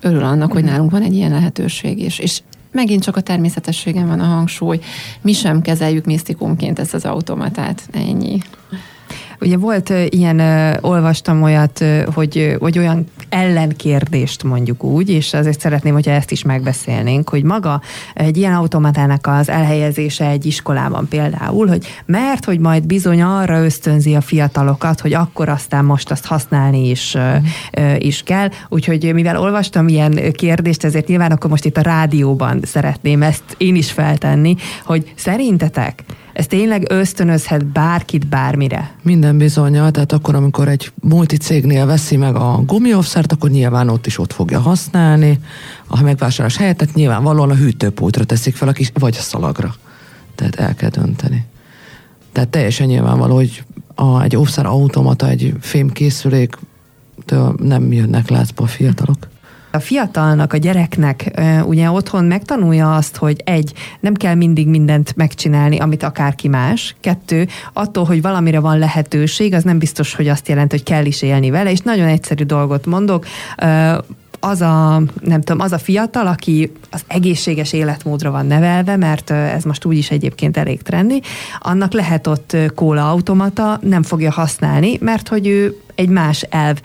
örül 0.00 0.22
annak, 0.24 0.52
hogy 0.52 0.62
mhm. 0.62 0.70
nálunk 0.70 0.90
van 0.90 1.02
egy 1.02 1.14
ilyen 1.14 1.30
lehetőség 1.30 1.98
is. 2.02 2.18
És 2.18 2.40
megint 2.72 3.02
csak 3.02 3.16
a 3.16 3.20
természetességen 3.20 4.06
van 4.06 4.20
a 4.20 4.24
hangsúly. 4.24 4.80
Mi 5.20 5.32
sem 5.32 5.62
kezeljük 5.62 6.04
misztikumként 6.04 6.78
ezt 6.78 6.94
az 6.94 7.04
automatát. 7.04 7.88
Ennyi. 7.92 8.38
Ugye 9.40 9.56
volt 9.56 9.92
ilyen, 10.08 10.40
olvastam 10.80 11.42
olyat, 11.42 11.84
hogy, 12.14 12.56
hogy 12.58 12.78
olyan 12.78 13.06
ellenkérdést 13.28 14.42
mondjuk 14.42 14.84
úgy, 14.84 15.10
és 15.10 15.34
azért 15.34 15.60
szeretném, 15.60 15.92
hogyha 15.92 16.10
ezt 16.10 16.30
is 16.30 16.42
megbeszélnénk, 16.42 17.28
hogy 17.28 17.42
maga 17.42 17.80
egy 18.14 18.36
ilyen 18.36 18.54
automatának 18.54 19.26
az 19.26 19.48
elhelyezése 19.48 20.28
egy 20.28 20.46
iskolában 20.46 21.08
például, 21.08 21.66
hogy 21.66 21.86
mert, 22.06 22.44
hogy 22.44 22.58
majd 22.58 22.86
bizony 22.86 23.22
arra 23.22 23.64
ösztönzi 23.64 24.14
a 24.14 24.20
fiatalokat, 24.20 25.00
hogy 25.00 25.14
akkor 25.14 25.48
aztán 25.48 25.84
most 25.84 26.10
azt 26.10 26.26
használni 26.26 26.88
is, 26.88 27.16
mm. 27.18 27.94
is 27.98 28.22
kell. 28.22 28.48
Úgyhogy 28.68 29.14
mivel 29.14 29.40
olvastam 29.40 29.88
ilyen 29.88 30.32
kérdést, 30.32 30.84
ezért 30.84 31.06
nyilván 31.06 31.30
akkor 31.30 31.50
most 31.50 31.64
itt 31.64 31.76
a 31.76 31.82
rádióban 31.82 32.60
szeretném 32.62 33.22
ezt 33.22 33.44
én 33.56 33.74
is 33.74 33.92
feltenni, 33.92 34.56
hogy 34.84 35.12
szerintetek 35.14 36.04
ez 36.38 36.46
tényleg 36.46 36.84
ösztönözhet 36.90 37.66
bárkit 37.66 38.26
bármire? 38.26 38.90
Minden 39.02 39.38
bizonyal, 39.38 39.90
tehát 39.90 40.12
akkor, 40.12 40.34
amikor 40.34 40.68
egy 40.68 40.92
multicégnél 41.00 41.86
veszi 41.86 42.16
meg 42.16 42.34
a 42.34 42.62
gumiófszert, 42.66 43.32
akkor 43.32 43.50
nyilván 43.50 43.88
ott 43.88 44.06
is 44.06 44.18
ott 44.18 44.32
fogja 44.32 44.60
használni. 44.60 45.38
Ha 45.86 46.02
megvásárlás 46.02 46.56
helyett, 46.56 46.76
tehát 46.76 46.94
nyilvánvalóan 46.94 47.50
a 47.50 47.54
hűtőpultra 47.54 48.24
teszik 48.24 48.56
fel 48.56 48.68
a 48.68 48.72
kis, 48.72 48.90
vagy 48.94 49.16
a 49.18 49.22
szalagra. 49.22 49.74
Tehát 50.34 50.54
el 50.54 50.74
kell 50.74 50.90
dönteni. 50.90 51.44
Tehát 52.32 52.48
teljesen 52.48 52.86
nyilvánvaló, 52.86 53.34
hogy 53.34 53.64
a, 53.94 54.22
egy 54.22 54.36
óvszer 54.36 54.66
automata, 54.66 55.28
egy 55.28 55.54
fémkészülék 55.60 56.58
nem 57.56 57.92
jönnek 57.92 58.28
látszba 58.28 58.64
a 58.64 58.66
fiatalok. 58.66 59.28
A 59.70 59.78
fiatalnak, 59.78 60.52
a 60.52 60.56
gyereknek 60.56 61.40
ugye 61.64 61.90
otthon 61.90 62.24
megtanulja 62.24 62.94
azt, 62.94 63.16
hogy 63.16 63.42
egy, 63.44 63.72
nem 64.00 64.14
kell 64.14 64.34
mindig 64.34 64.68
mindent 64.68 65.16
megcsinálni, 65.16 65.78
amit 65.78 66.02
akárki 66.02 66.48
más. 66.48 66.96
Kettő, 67.00 67.48
attól, 67.72 68.04
hogy 68.04 68.22
valamire 68.22 68.60
van 68.60 68.78
lehetőség, 68.78 69.54
az 69.54 69.62
nem 69.62 69.78
biztos, 69.78 70.14
hogy 70.14 70.28
azt 70.28 70.48
jelenti, 70.48 70.76
hogy 70.76 70.84
kell 70.84 71.04
is 71.04 71.22
élni 71.22 71.50
vele, 71.50 71.70
és 71.70 71.80
nagyon 71.80 72.06
egyszerű 72.06 72.44
dolgot 72.44 72.86
mondok, 72.86 73.26
az 74.40 74.60
a, 74.60 75.02
nem 75.20 75.40
tudom, 75.40 75.60
az 75.60 75.72
a 75.72 75.78
fiatal, 75.78 76.26
aki 76.26 76.72
az 76.90 77.02
egészséges 77.06 77.72
életmódra 77.72 78.30
van 78.30 78.46
nevelve, 78.46 78.96
mert 78.96 79.30
ez 79.30 79.64
most 79.64 79.84
úgyis 79.84 80.10
egyébként 80.10 80.56
elég 80.56 80.82
trendi, 80.82 81.22
annak 81.60 81.92
lehet 81.92 82.26
ott 82.26 82.56
kóla 82.74 83.10
automata, 83.10 83.78
nem 83.82 84.02
fogja 84.02 84.30
használni, 84.30 84.98
mert 85.00 85.28
hogy 85.28 85.46
ő 85.46 85.76
egy 85.98 86.08
más 86.08 86.42
elv 86.42 86.76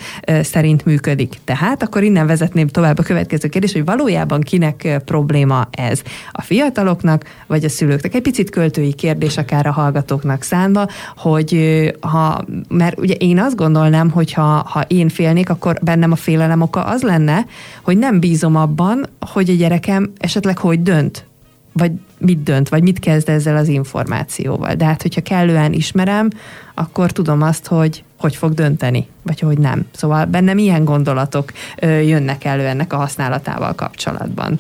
szerint 0.42 0.86
működik. 0.86 1.36
Tehát 1.44 1.84
akkor 1.84 2.04
innen 2.04 2.28
vezetném 2.28 2.68
tovább 2.68 3.00
a 3.00 3.04
következő 3.04 3.48
kérdés, 3.48 3.74
hogy 3.74 3.86
valójában 3.86 4.42
kinek 4.42 5.02
probléma 5.06 5.68
ez? 5.72 6.02
A 6.32 6.42
fiataloknak, 6.42 7.24
vagy 7.48 7.64
a 7.64 7.70
szülőknek? 7.70 8.14
Egy 8.14 8.22
picit 8.22 8.50
költői 8.50 8.94
kérdés 8.94 9.38
akár 9.38 9.66
a 9.66 9.72
hallgatóknak 9.72 10.42
szánva, 10.42 10.88
hogy 11.18 11.58
ha, 12.02 12.46
mert 12.68 13.00
ugye 13.00 13.14
én 13.14 13.40
azt 13.40 13.56
gondolnám, 13.56 14.10
hogy 14.10 14.34
ha, 14.34 14.66
ha 14.70 14.82
én 14.82 15.10
félnék, 15.10 15.50
akkor 15.50 15.78
bennem 15.82 16.12
a 16.12 16.16
félelem 16.16 16.62
oka 16.62 16.84
az 16.84 17.02
lenne, 17.02 17.46
hogy 17.82 17.98
nem 17.98 18.20
bízom 18.20 18.56
abban, 18.56 19.10
hogy 19.20 19.50
a 19.50 19.54
gyerekem 19.54 20.12
esetleg 20.18 20.58
hogy 20.58 20.82
dönt, 20.82 21.26
vagy 21.74 21.92
mit 22.18 22.44
dönt, 22.44 22.70
vagy 22.70 22.84
mit 22.84 23.00
kezd 23.00 23.30
ezzel 23.30 23.58
az 23.58 23.68
információval. 23.68 24.74
De 24.76 24.86
hát, 24.86 25.02
hogyha 25.02 25.22
kellően 25.22 25.74
ismerem, 25.74 26.30
akkor 26.74 27.12
tudom 27.12 27.42
azt, 27.42 27.68
hogy 27.68 28.04
hogy 28.24 28.36
fog 28.36 28.54
dönteni, 28.54 29.08
vagy 29.22 29.40
hogy 29.40 29.58
nem. 29.58 29.86
Szóval 29.92 30.26
bennem 30.26 30.58
ilyen 30.58 30.84
gondolatok 30.84 31.52
jönnek 31.82 32.44
elő 32.44 32.66
ennek 32.66 32.94
a 32.94 32.98
használatával 32.98 33.74
kapcsolatban. 33.74 34.60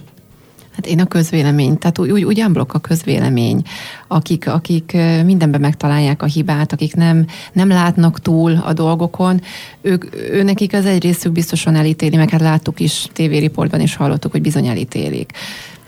Hát 0.75 0.87
én 0.87 0.99
a 0.99 1.05
közvélemény, 1.05 1.77
tehát 1.77 1.99
úgy, 1.99 2.11
úgy, 2.11 2.23
úgy 2.23 2.39
a 2.67 2.79
közvélemény, 2.79 3.61
akik, 4.07 4.47
akik 4.47 4.97
mindenben 5.25 5.61
megtalálják 5.61 6.21
a 6.21 6.25
hibát, 6.25 6.73
akik 6.73 6.95
nem, 6.95 7.25
nem 7.53 7.67
látnak 7.67 8.19
túl 8.19 8.63
a 8.65 8.73
dolgokon, 8.73 9.41
ők, 9.81 10.15
ő 10.15 10.43
nekik 10.43 10.73
az 10.73 10.85
egy 10.85 11.03
részük 11.03 11.31
biztosan 11.31 11.75
elítéli, 11.75 12.15
meg 12.15 12.29
hát 12.29 12.41
láttuk 12.41 12.79
is, 12.79 13.07
tévériportban 13.13 13.81
is 13.81 13.95
hallottuk, 13.95 14.31
hogy 14.31 14.41
bizony 14.41 14.67
elítélik 14.67 15.31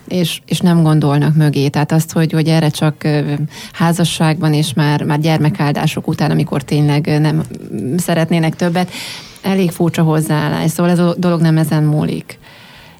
és, 0.08 0.42
és 0.46 0.60
nem 0.60 0.84
gondolnak 0.84 1.36
mögé. 1.36 1.68
Tehát 1.68 1.92
azt, 1.92 2.12
hogy, 2.12 2.32
hogy 2.32 2.48
erre 2.48 2.70
csak 2.70 3.08
házasságban 3.72 4.54
és 4.54 4.74
már, 4.74 5.04
már 5.04 5.20
gyermekáldások 5.20 6.08
után, 6.08 6.32
amikor 6.32 6.64
tényleg 6.64 7.20
nem 7.20 7.42
szeretnének 7.98 8.56
többet, 8.56 8.92
elég 9.42 9.72
furcsa 9.72 10.04
hozzáállás. 10.04 10.72
Szóval 10.72 10.92
ez 10.92 11.00
a 11.00 11.16
dolog 11.18 11.42
nem 11.42 11.58
ezen 11.58 11.84
múlik. 11.84 12.40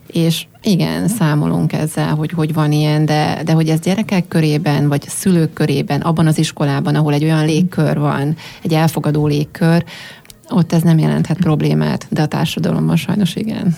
És 0.08 0.46
igen, 0.62 1.08
számolunk 1.08 1.74
ezzel, 1.74 2.16
hogy 2.16 2.32
hogy 2.32 2.54
van 2.54 2.72
ilyen, 2.72 3.06
de, 3.06 3.42
de 3.46 3.52
hogy 3.52 3.70
ez 3.70 3.80
gyerekek 3.80 4.28
körében, 4.28 4.88
vagy 4.88 5.04
szülők 5.08 5.54
körében, 5.54 6.02
abban 6.02 6.28
az 6.28 6.38
iskolában, 6.38 6.96
ahol 6.96 7.14
egy 7.14 7.24
olyan 7.24 7.46
légkör 7.46 8.00
van, 8.00 8.36
egy 8.62 8.74
elfogadó 8.74 9.28
légkör, 9.28 9.84
ott 10.50 10.74
ez 10.74 10.82
nem 10.82 10.98
jelenthet 10.98 11.38
problémát, 11.38 12.08
de 12.10 12.22
a 12.22 12.28
társadalomban 12.28 12.96
sajnos 12.96 13.36
igen. 13.36 13.76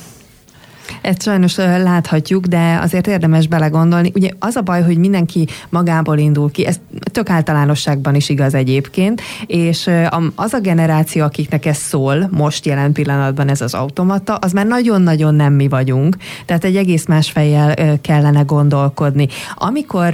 Ezt 1.02 1.22
sajnos 1.22 1.56
láthatjuk, 1.56 2.46
de 2.46 2.80
azért 2.82 3.08
érdemes 3.08 3.48
belegondolni. 3.48 4.12
Ugye 4.16 4.30
az 4.40 4.56
a 4.56 4.62
baj, 4.62 4.82
hogy 4.82 4.98
mindenki 4.98 5.48
magából 5.70 6.18
indul 6.18 6.52
ki, 6.52 6.66
ez 6.66 6.80
tök 7.12 7.30
általánosságban 7.30 8.16
is 8.16 8.30
igaz 8.30 8.54
egyébként, 8.54 9.22
és 9.46 9.90
az 10.36 10.54
a 10.54 10.60
generáció, 10.60 11.24
akiknek 11.24 11.66
ez 11.66 11.78
szól, 11.78 12.30
most 12.32 12.66
jelen 12.66 12.92
pillanatban 12.92 13.50
ez 13.50 13.62
az 13.62 13.74
automata, 13.74 14.36
az 14.36 14.52
már 14.52 14.66
nagyon-nagyon 14.66 15.36
nem 15.36 15.54
mi 15.54 15.68
vagyunk, 15.68 16.18
tehát 16.46 16.64
egy 16.64 16.76
egész 16.76 17.06
más 17.06 17.32
fejjel 17.32 18.00
kellene 18.02 18.42
gondolkodni. 18.42 19.28
Amikor 19.56 20.12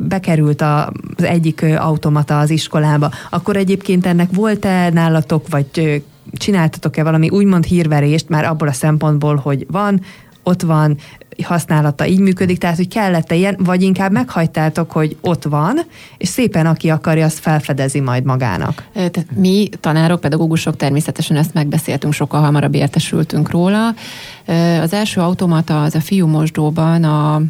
bekerült 0.00 0.62
az 0.62 1.24
egyik 1.24 1.64
automata 1.78 2.38
az 2.38 2.50
iskolába, 2.50 3.10
akkor 3.30 3.56
egyébként 3.56 4.06
ennek 4.06 4.28
volt-e 4.32 4.90
nálatok, 4.90 5.48
vagy 5.48 6.02
csináltatok-e 6.32 7.02
valami 7.02 7.28
úgymond 7.28 7.64
hírverést 7.64 8.28
már 8.28 8.44
abból 8.44 8.68
a 8.68 8.72
szempontból, 8.72 9.36
hogy 9.36 9.66
van, 9.70 10.00
ott 10.42 10.62
van, 10.62 10.96
használata 11.42 12.06
így 12.06 12.20
működik, 12.20 12.58
tehát 12.58 12.76
hogy 12.76 12.88
kellett-e 12.88 13.34
ilyen, 13.34 13.56
vagy 13.58 13.82
inkább 13.82 14.12
meghagytátok, 14.12 14.92
hogy 14.92 15.16
ott 15.20 15.44
van, 15.44 15.78
és 16.16 16.28
szépen 16.28 16.66
aki 16.66 16.90
akarja, 16.90 17.24
azt 17.24 17.38
felfedezi 17.38 18.00
majd 18.00 18.24
magának. 18.24 18.86
Tehát 18.92 19.26
mi, 19.34 19.68
tanárok, 19.80 20.20
pedagógusok 20.20 20.76
természetesen 20.76 21.36
ezt 21.36 21.54
megbeszéltünk, 21.54 22.12
sokkal 22.12 22.40
hamarabb 22.40 22.74
értesültünk 22.74 23.50
róla. 23.50 23.94
Az 24.80 24.92
első 24.92 25.20
automata 25.20 25.82
az 25.82 25.94
a 25.94 26.00
fiú 26.00 26.26
mosdóban 26.26 27.04
a 27.04 27.42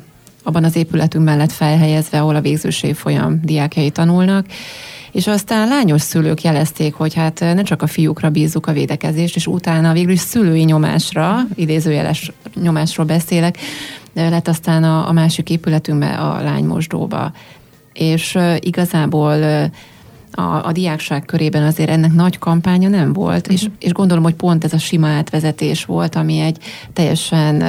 abban 0.42 0.64
az 0.64 0.76
épületünk 0.76 1.24
mellett 1.24 1.52
felhelyezve, 1.52 2.20
ahol 2.20 2.34
a 2.34 2.40
végzőség 2.40 2.94
folyam 2.94 3.40
diákjai 3.42 3.90
tanulnak, 3.90 4.46
és 5.12 5.26
aztán 5.26 5.68
lányos 5.68 6.02
szülők 6.02 6.42
jelezték, 6.42 6.94
hogy 6.94 7.14
hát 7.14 7.40
ne 7.40 7.62
csak 7.62 7.82
a 7.82 7.86
fiúkra 7.86 8.30
bízzuk 8.30 8.66
a 8.66 8.72
védekezést, 8.72 9.36
és 9.36 9.46
utána 9.46 9.92
végül 9.92 10.12
is 10.12 10.20
szülői 10.20 10.62
nyomásra, 10.62 11.38
idézőjeles 11.54 12.32
nyomásról 12.54 13.06
beszélek, 13.06 13.58
lett 14.14 14.48
aztán 14.48 14.84
a, 14.84 15.08
a 15.08 15.12
másik 15.12 15.50
épületünkbe, 15.50 16.14
a 16.14 16.42
lánymosdóba. 16.42 17.32
És 17.92 18.34
uh, 18.34 18.56
igazából 18.60 19.42
a, 20.32 20.66
a 20.66 20.72
diákság 20.72 21.24
körében 21.24 21.62
azért 21.62 21.90
ennek 21.90 22.12
nagy 22.12 22.38
kampánya 22.38 22.88
nem 22.88 23.12
volt, 23.12 23.40
uh-huh. 23.40 23.52
és, 23.52 23.68
és 23.78 23.92
gondolom, 23.92 24.22
hogy 24.22 24.34
pont 24.34 24.64
ez 24.64 24.72
a 24.72 24.78
sima 24.78 25.08
átvezetés 25.08 25.84
volt, 25.84 26.14
ami 26.14 26.38
egy 26.38 26.58
teljesen 26.92 27.62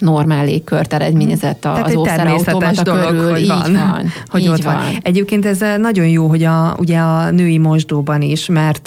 normál 0.00 0.44
légkört 0.44 0.92
eredményezett 0.92 1.64
a, 1.64 1.84
az 1.84 1.94
ószerautomata 1.94 2.82
körül. 2.82 3.30
Hogy 3.30 3.40
így 3.40 3.48
van. 3.48 3.72
van. 3.72 4.12
Hogy 4.30 4.40
így 4.40 4.48
ott 4.48 4.62
van. 4.62 4.74
van. 4.74 4.84
Egyébként 5.02 5.46
ez 5.46 5.58
nagyon 5.78 6.06
jó, 6.06 6.26
hogy 6.26 6.42
a, 6.42 6.76
ugye 6.78 6.98
a 6.98 7.30
női 7.30 7.58
mosdóban 7.58 8.22
is, 8.22 8.46
mert, 8.46 8.86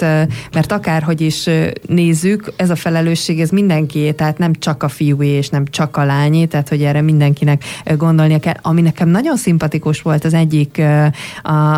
mert 0.52 0.72
akárhogy 0.72 1.20
is 1.20 1.48
nézzük, 1.86 2.52
ez 2.56 2.70
a 2.70 2.76
felelősség, 2.76 3.40
ez 3.40 3.50
mindenkié, 3.50 4.12
tehát 4.12 4.38
nem 4.38 4.52
csak 4.52 4.82
a 4.82 4.88
fiúé 4.88 5.28
és 5.28 5.48
nem 5.48 5.64
csak 5.66 5.96
a 5.96 6.04
lányé, 6.04 6.44
tehát 6.44 6.68
hogy 6.68 6.82
erre 6.82 7.00
mindenkinek 7.00 7.64
gondolnia 7.96 8.38
kell. 8.38 8.56
Ami 8.62 8.80
nekem 8.80 9.08
nagyon 9.08 9.36
szimpatikus 9.36 10.02
volt 10.02 10.24
az 10.24 10.34
egyik, 10.34 10.82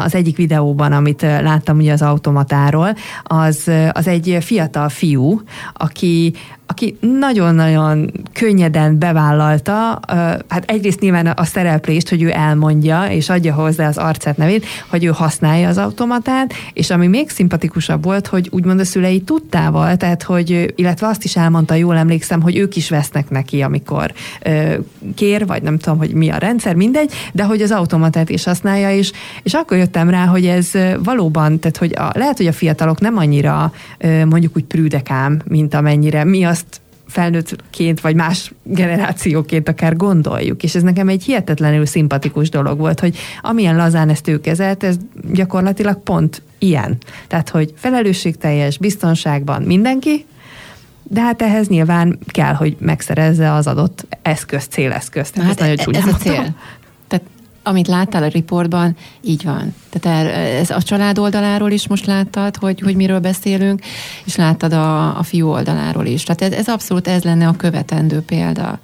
az 0.04 0.14
egyik 0.14 0.36
videóban, 0.36 0.92
amit 0.92 1.22
láttam 1.22 1.76
ugye 1.76 1.92
az 1.92 2.02
automatáról, 2.02 2.96
az, 3.22 3.70
az 3.92 4.06
egy 4.06 4.36
fiatal 4.40 4.88
fiú, 4.88 5.40
aki 5.72 6.32
aki 6.66 6.96
nagyon-nagyon 7.00 8.12
könnyeden 8.32 8.98
bevállalta, 8.98 10.00
hát 10.48 10.64
egyrészt 10.66 11.00
nyilván 11.00 11.26
a 11.26 11.44
szereplést, 11.44 12.08
hogy 12.08 12.22
ő 12.22 12.30
elmondja, 12.30 13.06
és 13.10 13.28
adja 13.28 13.54
hozzá 13.54 13.88
az 13.88 13.98
arcát 13.98 14.36
nevét, 14.36 14.66
hogy 14.88 15.04
ő 15.04 15.08
használja 15.08 15.68
az 15.68 15.78
automatát, 15.78 16.52
és 16.72 16.90
ami 16.90 17.06
még 17.06 17.30
szimpatikusabb 17.30 18.04
volt, 18.04 18.26
hogy 18.26 18.48
úgymond 18.50 18.80
a 18.80 18.84
szülei 18.84 19.20
tudtával, 19.20 19.96
tehát 19.96 20.22
hogy, 20.22 20.72
illetve 20.76 21.06
azt 21.06 21.24
is 21.24 21.36
elmondta, 21.36 21.74
jól 21.74 21.96
emlékszem, 21.96 22.42
hogy 22.42 22.56
ők 22.56 22.76
is 22.76 22.88
vesznek 22.88 23.30
neki, 23.30 23.62
amikor 23.62 24.12
kér, 25.14 25.46
vagy 25.46 25.62
nem 25.62 25.78
tudom, 25.78 25.98
hogy 25.98 26.12
mi 26.12 26.30
a 26.30 26.36
rendszer, 26.36 26.74
mindegy, 26.74 27.12
de 27.32 27.44
hogy 27.44 27.62
az 27.62 27.70
automatát 27.70 28.30
is 28.30 28.44
használja, 28.44 28.90
és, 28.90 29.12
és 29.42 29.54
akkor 29.54 29.76
jöttem 29.76 30.10
rá, 30.10 30.24
hogy 30.24 30.46
ez 30.46 30.70
valóban, 30.98 31.58
tehát 31.58 31.76
hogy 31.76 31.92
a, 31.94 32.10
lehet, 32.14 32.36
hogy 32.36 32.46
a 32.46 32.52
fiatalok 32.52 33.00
nem 33.00 33.16
annyira 33.16 33.72
mondjuk 34.28 34.56
úgy 34.56 34.64
prűdekám, 34.64 35.40
mint 35.44 35.74
amennyire 35.74 36.24
mi 36.24 36.44
a 36.44 36.54
azt 36.55 36.55
felnőttként, 37.06 38.00
vagy 38.00 38.14
más 38.14 38.52
generációként 38.62 39.68
akár 39.68 39.96
gondoljuk. 39.96 40.62
És 40.62 40.74
ez 40.74 40.82
nekem 40.82 41.08
egy 41.08 41.22
hihetetlenül 41.22 41.86
szimpatikus 41.86 42.48
dolog 42.48 42.78
volt, 42.78 43.00
hogy 43.00 43.16
amilyen 43.40 43.76
lazán 43.76 44.08
ezt 44.08 44.28
ő 44.28 44.40
kezelt, 44.40 44.84
ez 44.84 44.96
gyakorlatilag 45.32 46.02
pont 46.02 46.42
ilyen. 46.58 46.96
Tehát, 47.26 47.48
hogy 47.48 47.72
felelősségteljes, 47.76 48.78
biztonságban 48.78 49.62
mindenki, 49.62 50.24
de 51.02 51.20
hát 51.20 51.42
ehhez 51.42 51.68
nyilván 51.68 52.18
kell, 52.26 52.54
hogy 52.54 52.76
megszerezze 52.78 53.52
az 53.52 53.66
adott 53.66 54.06
eszköz, 54.22 54.64
céleszközt. 54.64 55.36
Hát 55.36 55.60
ez, 55.60 55.78
nagyon 55.78 55.94
ez 55.94 56.06
a 56.06 56.16
cél 56.16 56.54
amit 57.66 57.86
láttál 57.86 58.22
a 58.22 58.28
riportban, 58.28 58.96
így 59.20 59.44
van. 59.44 59.74
Tehát 59.90 60.26
ez 60.60 60.70
a 60.70 60.82
család 60.82 61.18
oldaláról 61.18 61.70
is 61.70 61.88
most 61.88 62.06
láttad, 62.06 62.56
hogy, 62.56 62.80
hogy 62.80 62.96
miről 62.96 63.20
beszélünk, 63.20 63.80
és 64.24 64.36
láttad 64.36 64.72
a, 64.72 65.18
a 65.18 65.22
fiú 65.22 65.48
oldaláról 65.48 66.06
is. 66.06 66.22
Tehát 66.22 66.42
ez, 66.42 66.58
ez 66.58 66.68
abszolút 66.68 67.08
ez 67.08 67.22
lenne 67.22 67.48
a 67.48 67.56
követendő 67.56 68.20
példa, 68.20 68.78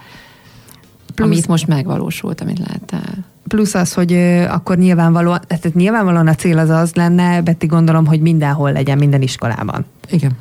Plusz, 1.15 1.29
amit 1.29 1.49
most 1.49 1.67
megvalósult, 1.67 2.41
amit 2.41 2.59
láttál. 2.59 3.15
Plusz 3.49 3.75
az, 3.75 3.93
hogy 3.93 4.13
akkor 4.49 4.77
nyilvánvalóan, 4.77 5.41
tehát 5.47 5.75
nyilvánvalóan 5.75 6.29
a 6.29 6.35
cél 6.35 6.59
az 6.59 6.69
az 6.69 6.95
lenne, 6.95 7.43
Betty 7.43 7.67
gondolom, 7.67 8.07
hogy 8.07 8.21
mindenhol 8.21 8.73
legyen, 8.73 8.99
minden 8.99 9.23
iskolában. 9.23 9.85
Igen. 10.11 10.33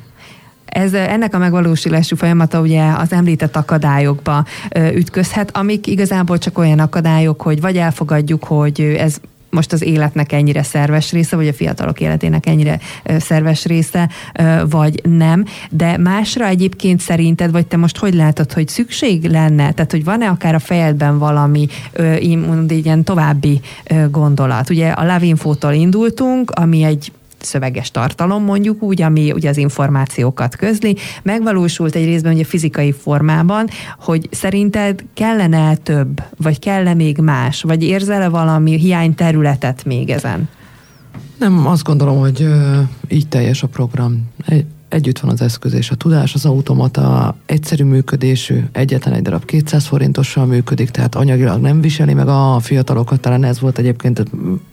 Ez, 0.72 0.92
ennek 0.92 1.34
a 1.34 1.38
megvalósulású 1.38 2.16
folyamata 2.16 2.60
ugye 2.60 2.84
az 2.84 3.12
említett 3.12 3.56
akadályokba 3.56 4.44
ütközhet, 4.94 5.56
amik 5.56 5.86
igazából 5.86 6.38
csak 6.38 6.58
olyan 6.58 6.78
akadályok, 6.78 7.42
hogy 7.42 7.60
vagy 7.60 7.76
elfogadjuk, 7.76 8.44
hogy 8.44 8.80
ez 8.80 9.16
most 9.50 9.72
az 9.72 9.82
életnek 9.82 10.32
ennyire 10.32 10.62
szerves 10.62 11.12
része, 11.12 11.36
vagy 11.36 11.48
a 11.48 11.52
fiatalok 11.52 12.00
életének 12.00 12.46
ennyire 12.46 12.78
szerves 13.18 13.64
része, 13.64 14.08
vagy 14.70 15.00
nem. 15.04 15.44
De 15.70 15.96
másra 15.96 16.46
egyébként 16.46 17.00
szerinted, 17.00 17.50
vagy 17.50 17.66
te 17.66 17.76
most 17.76 17.98
hogy 17.98 18.14
látod, 18.14 18.52
hogy 18.52 18.68
szükség 18.68 19.24
lenne? 19.24 19.72
Tehát, 19.72 19.90
hogy 19.90 20.04
van-e 20.04 20.28
akár 20.28 20.54
a 20.54 20.58
fejedben 20.58 21.18
valami 21.18 21.66
így 22.20 22.84
ilyen 22.84 23.04
további 23.04 23.60
gondolat? 24.10 24.70
Ugye 24.70 24.88
a 24.88 25.04
Lavinfótól 25.04 25.72
indultunk, 25.72 26.50
ami 26.50 26.82
egy 26.82 27.12
szöveges 27.44 27.90
tartalom 27.90 28.44
mondjuk 28.44 28.82
úgy, 28.82 29.02
ami 29.02 29.32
ugye 29.32 29.48
az 29.48 29.56
információkat 29.56 30.56
közli, 30.56 30.96
megvalósult 31.22 31.94
egy 31.94 32.04
részben 32.04 32.32
ugye 32.32 32.44
fizikai 32.44 32.92
formában, 32.92 33.68
hogy 34.00 34.28
szerinted 34.30 35.04
kellene 35.14 35.76
több, 35.76 36.22
vagy 36.36 36.58
kell 36.58 36.94
még 36.94 37.18
más, 37.18 37.62
vagy 37.62 37.82
érzel-e 37.82 38.28
valami 38.28 38.78
hiány 38.78 39.14
területet 39.14 39.84
még 39.84 40.10
ezen? 40.10 40.48
Nem, 41.38 41.66
azt 41.66 41.84
gondolom, 41.84 42.18
hogy 42.18 42.46
így 43.08 43.28
teljes 43.28 43.62
a 43.62 43.66
program. 43.66 44.28
Egy, 44.46 44.64
együtt 44.88 45.18
van 45.18 45.30
az 45.30 45.40
eszköz 45.40 45.72
és 45.72 45.90
a 45.90 45.94
tudás, 45.94 46.34
az 46.34 46.46
automata 46.46 47.36
egyszerű 47.46 47.84
működésű, 47.84 48.64
egyetlen 48.72 49.14
egy 49.14 49.22
darab 49.22 49.44
200 49.44 49.86
forintossal 49.86 50.46
működik, 50.46 50.90
tehát 50.90 51.14
anyagilag 51.14 51.60
nem 51.60 51.80
viseli 51.80 52.14
meg 52.14 52.28
a 52.28 52.58
fiatalokat, 52.60 53.20
talán 53.20 53.44
ez 53.44 53.60
volt 53.60 53.78
egyébként 53.78 54.24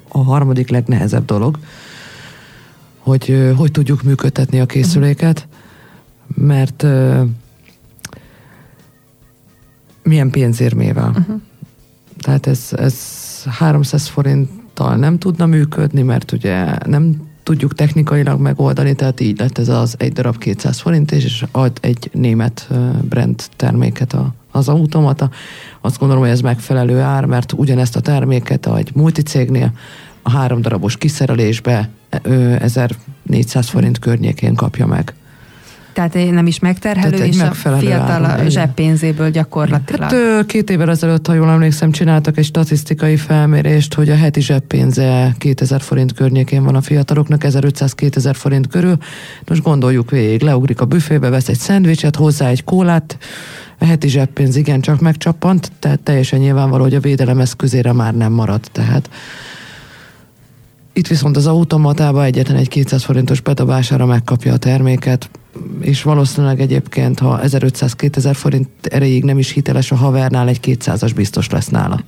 a 0.08 0.18
harmadik 0.18 0.70
legnehezebb 0.70 1.26
dolog, 1.26 1.60
hogy 3.10 3.54
hogy 3.58 3.72
tudjuk 3.72 4.04
működtetni 4.04 4.60
a 4.60 4.66
készüléket, 4.66 5.48
mert 6.36 6.86
milyen 10.04 10.30
pénzérmével. 10.30 11.10
Uh-huh. 11.10 11.42
Tehát 12.20 12.48
ez, 12.48 12.70
ez 12.76 12.96
300 13.46 14.08
forinttal 14.08 14.96
nem 14.96 15.18
tudna 15.18 15.46
működni, 15.46 16.02
mert 16.02 16.32
ugye 16.32 16.78
nem 16.86 17.28
tudjuk 17.44 17.74
technikailag 17.74 18.40
megoldani, 18.40 18.96
tehát 18.96 19.20
így 19.20 19.40
lett 19.40 19.58
ez 19.58 19.70
az 19.70 19.96
egy 19.98 20.14
darab 20.14 20.38
200 20.38 20.80
forint, 20.80 21.12
és 21.12 21.46
ad 21.52 21.78
egy 21.82 22.10
német 22.14 22.68
brand 23.02 23.44
terméket 23.56 24.14
a, 24.14 24.34
az 24.52 24.68
automata. 24.68 25.30
Azt 25.82 26.00
gondolom, 26.00 26.24
hogy 26.24 26.32
ez 26.32 26.42
megfelelő 26.42 27.00
ár, 27.00 27.26
mert 27.26 27.54
ugyanezt 27.54 27.96
a 27.96 28.00
terméket 28.00 28.68
egy 28.68 28.92
multicégnél 28.96 29.72
a 30.22 30.30
három 30.32 30.62
darabos 30.62 30.98
kiszerelésbe 30.98 31.90
1400 32.60 33.70
forint 33.70 34.00
környékén 34.00 34.56
kapja 34.56 34.86
meg. 34.86 35.14
Tehát 35.94 36.32
nem 36.32 36.48
is 36.48 36.60
megterhelő, 36.60 37.18
Tehát 37.18 37.28
és 37.28 37.40
a 37.40 37.54
fiatal 37.54 38.26
áron, 38.26 38.50
zseppénzéből 38.50 39.30
gyakorlatilag. 39.30 40.12
Hát 40.12 40.46
két 40.46 40.70
évvel 40.70 40.90
ezelőtt, 40.90 41.28
ha 41.28 41.34
jól 41.34 41.50
emlékszem, 41.50 41.92
csináltak 41.92 42.38
egy 42.38 42.46
statisztikai 42.46 43.16
felmérést, 43.18 43.94
hogy 43.94 44.10
a 44.10 44.16
heti 44.16 44.42
zseppénze 44.42 45.36
2000 45.38 45.82
forint 45.82 46.14
környékén 46.14 46.64
van 46.64 46.76
a 46.76 46.82
fiataloknak, 46.82 47.42
1500-2000 47.46 48.34
forint 48.34 48.68
körül. 48.68 48.98
Most 49.48 49.62
gondoljuk 49.62 50.10
végig, 50.10 50.42
leugrik 50.42 50.82
a 50.82 50.86
büfébe, 50.86 51.30
vesz 51.30 51.48
egy 51.48 51.60
szendvicset, 51.60 52.16
hozzá 52.16 52.48
egy 52.48 52.64
kólát, 52.64 53.18
a 53.78 53.86
heti 53.86 54.08
zseppénz 54.08 54.56
igen 54.56 54.82
csak 54.82 55.00
megcsappant, 55.00 55.72
tehát 55.80 56.00
teljesen 56.00 56.40
nyilvánvaló, 56.40 56.84
hogy 56.84 56.96
a 56.96 57.00
védelem 57.00 57.40
eszközére 57.40 57.94
már 57.94 58.16
nem 58.16 58.32
marad. 58.32 58.62
Tehát 58.72 59.10
itt 61.00 61.08
viszont 61.08 61.38
az 61.38 61.48
automatában 61.48 62.24
egyetlen 62.24 62.58
egy 62.58 62.68
200 62.68 63.04
forintos 63.04 63.42
bedobására 63.42 64.06
megkapja 64.06 64.54
a 64.54 64.58
terméket, 64.58 65.30
és 65.82 66.04
valószínűleg 66.04 66.62
egyébként, 66.62 67.20
ha 67.20 67.40
1500-2000 67.44 68.32
forint 68.34 68.70
erejéig 68.82 69.24
nem 69.24 69.38
is 69.38 69.52
hiteles 69.52 69.92
a 69.92 69.96
havernál, 69.96 70.48
egy 70.48 70.60
200-as 70.64 71.12
biztos 71.16 71.50
lesz 71.50 71.68
nála. 71.68 72.04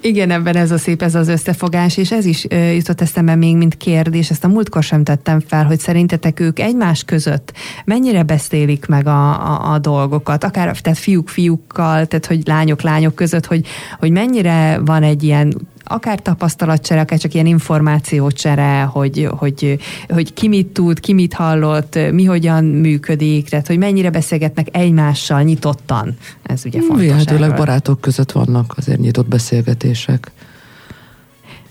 Igen, 0.00 0.30
ebben 0.30 0.56
ez 0.56 0.70
a 0.70 0.78
szép, 0.78 1.02
ez 1.02 1.14
az 1.14 1.28
összefogás, 1.28 1.96
és 1.96 2.12
ez 2.12 2.24
is 2.24 2.46
jutott 2.74 3.00
eszembe 3.00 3.34
még, 3.34 3.56
mint 3.56 3.76
kérdés, 3.76 4.30
ezt 4.30 4.44
a 4.44 4.48
múltkor 4.48 4.82
sem 4.82 5.04
tettem 5.04 5.40
fel, 5.40 5.64
hogy 5.64 5.78
szerintetek 5.78 6.40
ők 6.40 6.58
egymás 6.58 7.04
között 7.04 7.52
mennyire 7.84 8.22
beszélik 8.22 8.86
meg 8.86 9.06
a, 9.06 9.50
a, 9.52 9.72
a 9.72 9.78
dolgokat, 9.78 10.44
akár 10.44 10.80
tehát 10.80 10.98
fiúk 10.98 11.28
fiúkkal, 11.28 12.06
tehát 12.06 12.26
hogy 12.26 12.40
lányok 12.44 12.82
lányok 12.82 13.14
között, 13.14 13.46
hogy, 13.46 13.66
hogy 13.98 14.10
mennyire 14.10 14.80
van 14.84 15.02
egy 15.02 15.22
ilyen 15.22 15.72
akár 15.84 16.20
tapasztalatcsere, 16.20 17.00
akár 17.00 17.18
csak 17.18 17.34
ilyen 17.34 17.46
információcsere, 17.46 18.82
hogy, 18.82 19.28
hogy, 19.36 19.78
hogy 20.08 20.32
ki 20.34 20.48
mit 20.48 20.66
tud, 20.66 21.00
ki 21.00 21.12
mit 21.12 21.34
hallott, 21.34 21.98
mi 22.12 22.24
hogyan 22.24 22.64
működik, 22.64 23.48
tehát 23.48 23.66
hogy 23.66 23.78
mennyire 23.78 24.10
beszélgetnek 24.10 24.66
egymással 24.72 25.42
nyitottan. 25.42 26.16
Ez 26.42 26.64
ugye 26.64 26.80
fontos. 26.80 27.04
Véletőleg 27.04 27.56
barátok 27.56 28.00
között 28.00 28.32
vannak 28.32 28.74
azért 28.76 29.00
nyitott 29.00 29.28
beszélgetések. 29.28 30.30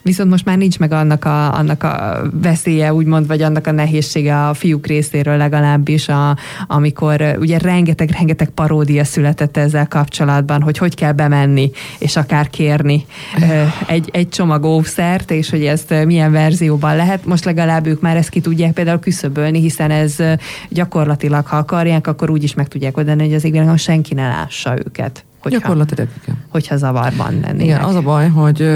Viszont 0.03 0.29
most 0.29 0.45
már 0.45 0.57
nincs 0.57 0.79
meg 0.79 0.91
annak 0.91 1.25
a, 1.25 1.53
annak 1.53 1.83
a 1.83 2.21
veszélye, 2.31 2.93
úgymond, 2.93 3.27
vagy 3.27 3.41
annak 3.41 3.67
a 3.67 3.71
nehézsége 3.71 4.47
a 4.47 4.53
fiúk 4.53 4.87
részéről 4.87 5.37
legalábbis, 5.37 6.09
a, 6.09 6.37
amikor 6.67 7.35
ugye 7.39 7.57
rengeteg-rengeteg 7.57 8.49
paródia 8.49 9.03
született 9.03 9.57
ezzel 9.57 9.87
kapcsolatban, 9.87 10.61
hogy 10.61 10.77
hogy 10.77 10.95
kell 10.95 11.11
bemenni, 11.11 11.71
és 11.99 12.15
akár 12.15 12.49
kérni 12.49 13.05
egy, 13.85 14.09
egy 14.13 14.29
csomag 14.29 14.63
óvszert, 14.63 15.31
és 15.31 15.49
hogy 15.49 15.65
ezt 15.65 16.05
milyen 16.05 16.31
verzióban 16.31 16.95
lehet. 16.95 17.25
Most 17.25 17.45
legalább 17.45 17.87
ők 17.87 18.01
már 18.01 18.17
ezt 18.17 18.29
ki 18.29 18.39
tudják 18.39 18.73
például 18.73 18.99
küszöbölni, 18.99 19.59
hiszen 19.59 19.91
ez 19.91 20.15
gyakorlatilag, 20.69 21.45
ha 21.45 21.57
akarják, 21.57 22.07
akkor 22.07 22.29
úgy 22.29 22.43
is 22.43 22.53
meg 22.53 22.67
tudják 22.67 22.97
oldani, 22.97 23.23
hogy 23.23 23.33
az 23.33 23.43
égvilágon 23.43 23.77
senki 23.77 24.13
ne 24.13 24.27
lássa 24.27 24.77
őket. 24.77 25.25
Hogyha, 25.39 25.59
Gyakorlatilag 25.59 26.07
igen. 26.23 26.43
Hogyha 26.49 26.77
zavarban 26.77 27.39
lennének. 27.41 27.65
Igen, 27.65 27.81
az 27.81 27.95
a 27.95 28.01
baj, 28.01 28.29
hogy 28.29 28.69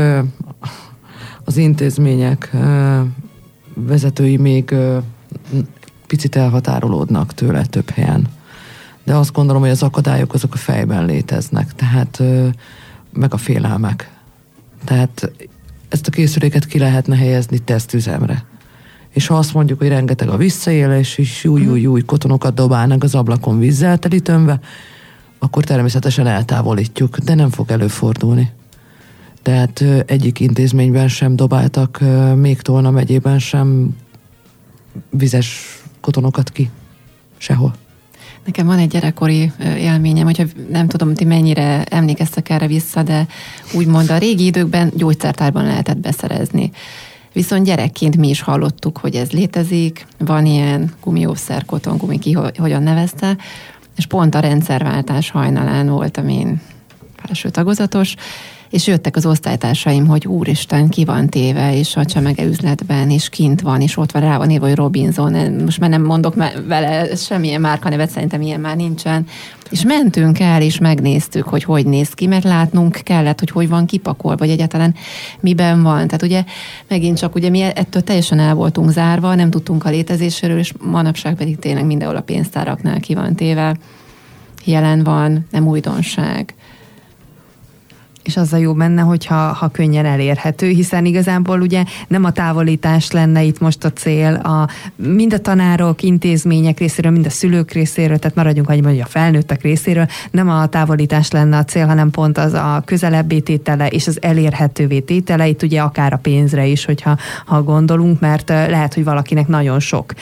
az 1.48 1.58
intézmények 1.58 2.56
vezetői 3.74 4.38
még 4.38 4.76
picit 6.08 6.36
elhatárolódnak 6.36 7.34
tőle 7.34 7.66
több 7.66 7.90
helyen. 7.90 8.28
De 9.04 9.16
azt 9.16 9.34
gondolom, 9.34 9.62
hogy 9.62 9.72
az 9.72 9.84
akadályok 9.84 10.34
azok 10.34 10.54
a 10.54 10.58
fejben 10.58 11.06
léteznek, 11.06 11.76
tehát 11.76 12.24
meg 13.14 13.34
a 13.34 13.38
félelmek. 13.38 14.12
Tehát 14.84 15.32
ezt 15.90 16.08
a 16.08 16.12
készüléket 16.12 16.66
ki 16.66 16.80
lehetne 16.80 17.16
helyezni 17.16 17.60
tesztüzemre. 17.60 18.46
És 19.10 19.28
ha 19.28 19.38
azt 19.38 19.54
mondjuk, 19.54 19.80
hogy 19.80 19.88
rengeteg 19.88 20.30
a 20.30 20.38
visszaélés, 20.38 21.18
és 21.18 21.46
új, 21.46 21.68
új, 21.68 21.86
új 21.86 22.02
kotonokat 22.02 22.54
dobálnak 22.54 23.04
az 23.04 23.16
ablakon 23.16 23.60
vízzel 23.60 23.98
telítönve, 23.98 24.60
akkor 25.40 25.64
természetesen 25.64 26.28
eltávolítjuk, 26.28 27.18
de 27.18 27.36
nem 27.36 27.50
fog 27.50 27.72
előfordulni. 27.72 28.52
Tehát 29.48 29.84
egyik 30.06 30.40
intézményben 30.40 31.08
sem 31.08 31.36
dobáltak, 31.36 32.04
még 32.36 32.62
Tolna 32.62 32.92
megyében 32.92 33.40
sem 33.40 33.96
vizes 35.10 35.80
kotonokat 36.02 36.50
ki. 36.50 36.70
Sehol. 37.38 37.74
Nekem 38.46 38.66
van 38.66 38.78
egy 38.78 38.88
gyerekkori 38.88 39.52
élményem, 39.78 40.26
hogyha 40.26 40.44
nem 40.70 40.88
tudom, 40.88 41.14
ti 41.14 41.26
mennyire 41.26 41.84
emlékeztek 41.84 42.50
erre 42.50 42.68
vissza, 42.68 43.04
de 43.04 43.28
úgymond 43.74 44.10
a 44.10 44.18
régi 44.18 44.46
időkben 44.46 44.92
gyógyszertárban 44.96 45.66
lehetett 45.66 45.98
beszerezni. 45.98 46.72
Viszont 47.34 47.66
gyerekként 47.66 48.18
mi 48.18 48.30
is 48.30 48.42
hallottuk, 48.42 48.98
hogy 48.98 49.16
ez 49.16 49.32
létezik, 49.32 50.06
van 50.18 50.46
ilyen 50.46 50.92
gumiószer, 51.04 51.66
kotongumi, 51.66 52.20
ki 52.20 52.38
hogyan 52.58 52.84
nevezte, 52.84 53.38
és 53.96 54.06
pont 54.06 54.36
a 54.36 54.40
rendszerváltás 54.40 55.30
hajnalán 55.30 55.88
voltam 55.88 56.28
én 56.28 56.62
felső 57.16 57.50
tagozatos, 57.50 58.16
és 58.70 58.88
jöttek 58.88 59.16
az 59.16 59.26
osztálytársaim, 59.26 60.08
hogy 60.08 60.28
úristen, 60.28 60.90
ki 60.90 61.06
van 61.06 61.30
téve, 61.30 61.78
és 61.78 61.96
a 61.96 62.06
csemege 62.06 62.44
üzletben, 62.44 63.10
és 63.10 63.30
kint 63.30 63.62
van, 63.62 63.82
és 63.82 63.98
ott 63.98 64.12
van 64.12 64.22
rá 64.22 64.38
van 64.38 64.50
írva, 64.50 64.66
hogy 64.66 64.76
Robinson, 64.76 65.52
most 65.64 65.80
már 65.80 65.90
nem 65.90 66.04
mondok 66.04 66.36
vele 66.68 67.16
semmilyen 67.16 67.62
márkanevet, 67.62 68.10
szerintem 68.10 68.42
ilyen 68.42 68.60
már 68.60 68.76
nincsen. 68.76 69.26
És 69.70 69.84
mentünk 69.84 70.40
el, 70.40 70.62
és 70.62 70.78
megnéztük, 70.78 71.48
hogy 71.48 71.64
hogy 71.64 71.86
néz 71.86 72.10
ki, 72.10 72.28
mert 72.28 72.44
látnunk 72.44 73.00
kellett, 73.04 73.40
hogy 73.40 73.50
hogy 73.50 73.70
van 73.70 73.86
kipakol, 73.86 74.36
vagy 74.36 74.50
egyáltalán 74.50 74.96
miben 75.40 75.84
van. 75.84 76.08
Tehát 76.08 76.24
ugye 76.24 76.44
megint 76.88 77.18
csak 77.18 77.36
ugye 77.36 77.50
mi 77.50 77.62
ettől 77.62 78.02
teljesen 78.02 78.40
el 78.40 78.56
voltunk 78.56 78.92
zárva, 78.92 79.36
nem 79.36 79.50
tudtunk 79.50 79.86
a 79.86 79.90
létezéséről, 79.90 80.60
és 80.60 80.74
manapság 80.82 81.36
pedig 81.36 81.60
tényleg 81.60 81.86
mindenhol 81.86 82.18
a 82.18 82.22
pénztáraknál 82.22 83.00
ki 83.00 83.14
van 83.14 83.36
téve, 83.36 83.78
jelen 84.66 85.04
van, 85.04 85.48
nem 85.52 85.68
újdonság 85.68 86.56
és 88.28 88.38
az 88.38 88.54
a 88.54 88.58
jó 88.58 88.74
benne, 88.74 89.02
hogyha 89.02 89.36
ha 89.36 89.68
könnyen 89.68 90.06
elérhető, 90.06 90.68
hiszen 90.68 91.06
igazából 91.06 91.62
ugye 91.62 91.84
nem 92.08 92.24
a 92.24 92.32
távolítás 92.32 93.12
lenne 93.12 93.44
itt 93.44 93.60
most 93.60 93.84
a 93.84 93.92
cél, 93.92 94.34
a, 94.34 94.68
mind 94.96 95.34
a 95.34 95.40
tanárok, 95.40 96.02
intézmények 96.04 96.80
részéről, 96.80 97.12
mind 97.12 97.26
a 97.26 97.30
szülők 97.30 97.72
részéről, 97.72 98.18
tehát 98.18 98.36
maradjunk 98.36 98.70
annyiban, 98.70 98.92
hogy 98.92 99.00
a 99.00 99.06
felnőttek 99.06 99.62
részéről, 99.62 100.08
nem 100.32 100.50
a 100.50 100.68
távolítás 100.68 101.32
lenne 101.32 101.58
a 101.58 101.64
cél, 101.64 101.86
hanem 101.86 102.12
pont 102.12 102.38
az 102.38 102.54
a 102.54 102.82
közelebbé 102.86 103.40
tétele 103.40 103.88
és 103.88 104.08
az 104.08 104.18
elérhetővé 104.22 105.00
tétele, 105.00 105.48
itt 105.48 105.64
ugye 105.64 105.82
akár 105.82 106.14
a 106.14 106.18
pénzre 106.18 106.66
is, 106.66 106.86
hogyha 106.86 107.18
ha 107.46 107.64
gondolunk, 107.64 108.20
mert 108.20 108.50
lehet, 108.50 108.94
hogy 108.94 109.04
valakinek 109.04 109.48
nagyon 109.48 109.80
sok 109.80 110.14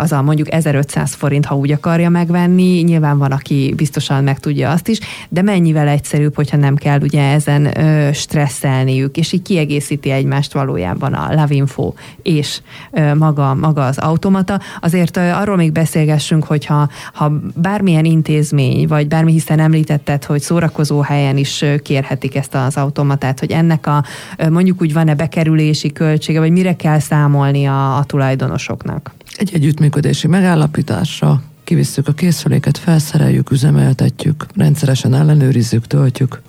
az 0.00 0.12
a 0.12 0.22
mondjuk 0.22 0.52
1500 0.52 1.14
forint, 1.14 1.44
ha 1.44 1.56
úgy 1.56 1.72
akarja 1.72 2.08
megvenni, 2.08 2.80
nyilván 2.80 3.18
van, 3.18 3.32
aki 3.32 3.72
biztosan 3.76 4.24
meg 4.24 4.38
tudja 4.38 4.70
azt 4.70 4.88
is, 4.88 4.98
de 5.28 5.42
mennyivel 5.42 5.88
egyszerűbb, 5.88 6.34
hogyha 6.34 6.56
nem 6.56 6.76
kell 6.76 7.00
ugye 7.00 7.38
ezen 7.40 7.78
ö, 7.78 8.12
stresszelniük, 8.12 9.16
és 9.16 9.32
így 9.32 9.42
kiegészíti 9.42 10.10
egymást 10.10 10.52
valójában 10.52 11.12
a 11.12 11.34
Lavinfo 11.34 11.92
és 12.22 12.60
ö, 12.90 13.14
maga, 13.14 13.54
maga 13.54 13.84
az 13.84 13.98
automata. 13.98 14.60
Azért 14.80 15.16
ö, 15.16 15.20
arról 15.20 15.56
még 15.56 15.72
beszélgessünk, 15.72 16.44
hogyha 16.44 16.88
ha 17.12 17.32
bármilyen 17.54 18.04
intézmény, 18.04 18.86
vagy 18.86 19.08
bármi, 19.08 19.32
hiszen 19.32 19.58
említetted, 19.58 20.24
hogy 20.24 20.40
szórakozó 20.40 21.00
helyen 21.00 21.36
is 21.36 21.64
kérhetik 21.82 22.36
ezt 22.36 22.54
az 22.54 22.76
automatát, 22.76 23.40
hogy 23.40 23.50
ennek 23.50 23.86
a 23.86 24.04
mondjuk 24.50 24.82
úgy 24.82 24.92
van-e 24.92 25.14
bekerülési 25.14 25.92
költsége, 25.92 26.38
vagy 26.38 26.50
mire 26.50 26.76
kell 26.76 26.98
számolni 26.98 27.64
a, 27.66 27.96
a 27.96 28.04
tulajdonosoknak? 28.04 29.14
Egy 29.36 29.50
együttműködési 29.54 30.26
megállapításra 30.26 31.42
kivisszük 31.64 32.08
a 32.08 32.12
készüléket, 32.12 32.78
felszereljük, 32.78 33.50
üzemeltetjük, 33.50 34.46
rendszeresen 34.56 35.14
ellenőrizzük, 35.14 35.86
töltjük, 35.86 36.42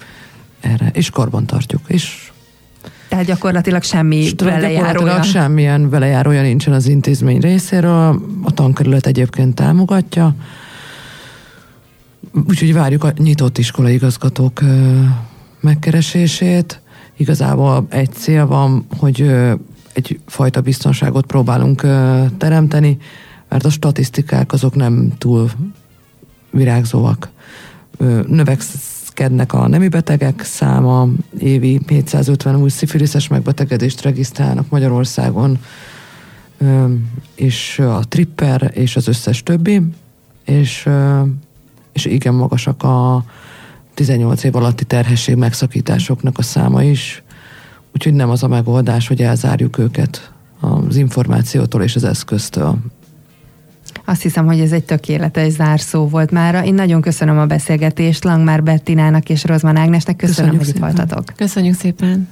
erre, 0.61 0.89
és 0.93 1.09
karban 1.09 1.45
tartjuk, 1.45 1.81
és 1.87 2.31
tehát 3.07 3.25
gyakorlatilag 3.25 3.83
semmi 3.83 4.29
velejárója. 4.37 5.21
semmilyen 5.21 5.89
velejárója 5.89 6.41
nincsen 6.41 6.73
az 6.73 6.87
intézmény 6.87 7.39
részéről, 7.39 8.21
a 8.43 8.51
tankerület 8.51 9.05
egyébként 9.05 9.55
támogatja, 9.55 10.35
úgyhogy 12.47 12.73
várjuk 12.73 13.03
a 13.03 13.13
nyitott 13.17 13.57
iskolai 13.57 13.93
igazgatók 13.93 14.61
megkeresését. 15.59 16.81
Igazából 17.17 17.85
egy 17.89 18.11
cél 18.13 18.47
van, 18.47 18.85
hogy 18.97 19.31
egyfajta 19.93 20.61
biztonságot 20.61 21.25
próbálunk 21.25 21.81
teremteni, 22.37 22.97
mert 23.49 23.65
a 23.65 23.69
statisztikák 23.69 24.53
azok 24.53 24.75
nem 24.75 25.11
túl 25.17 25.51
virágzóak. 26.51 27.29
Növeksz 28.27 29.00
növekednek 29.15 29.53
a 29.53 29.67
nemi 29.67 29.87
betegek 29.87 30.43
száma, 30.43 31.07
évi 31.39 31.79
750 31.87 32.55
új 32.55 32.69
szifiliszes 32.69 33.27
megbetegedést 33.27 34.01
regisztrálnak 34.01 34.69
Magyarországon, 34.69 35.59
és 37.35 37.79
a 37.79 37.99
tripper 38.07 38.71
és 38.73 38.95
az 38.95 39.07
összes 39.07 39.43
többi, 39.43 39.81
és, 40.45 40.89
és 41.91 42.05
igen 42.05 42.33
magasak 42.33 42.83
a 42.83 43.23
18 43.93 44.43
év 44.43 44.55
alatti 44.55 44.83
terhesség 44.83 45.35
megszakításoknak 45.35 46.37
a 46.37 46.41
száma 46.41 46.83
is, 46.83 47.23
úgyhogy 47.93 48.13
nem 48.13 48.29
az 48.29 48.43
a 48.43 48.47
megoldás, 48.47 49.07
hogy 49.07 49.21
elzárjuk 49.21 49.77
őket 49.77 50.31
az 50.59 50.95
információtól 50.95 51.83
és 51.83 51.95
az 51.95 52.03
eszköztől. 52.03 52.77
Azt 54.05 54.21
hiszem, 54.21 54.45
hogy 54.45 54.59
ez 54.59 54.71
egy 54.71 54.83
tökéletes 54.83 55.51
zárszó 55.51 56.07
volt 56.07 56.31
már. 56.31 56.65
Én 56.65 56.73
nagyon 56.73 57.01
köszönöm 57.01 57.39
a 57.39 57.45
beszélgetést 57.45 58.23
Langmár 58.23 58.63
Bettinának 58.63 59.29
és 59.29 59.43
Rozman 59.43 59.75
Ágnesnek. 59.75 60.15
Köszönöm, 60.15 60.51
Köszönjük 60.51 60.65
hogy 60.65 60.73
szépen. 60.73 60.89
itt 60.89 60.95
voltatok. 60.95 61.35
Köszönjük 61.35 61.75
szépen. 61.75 62.27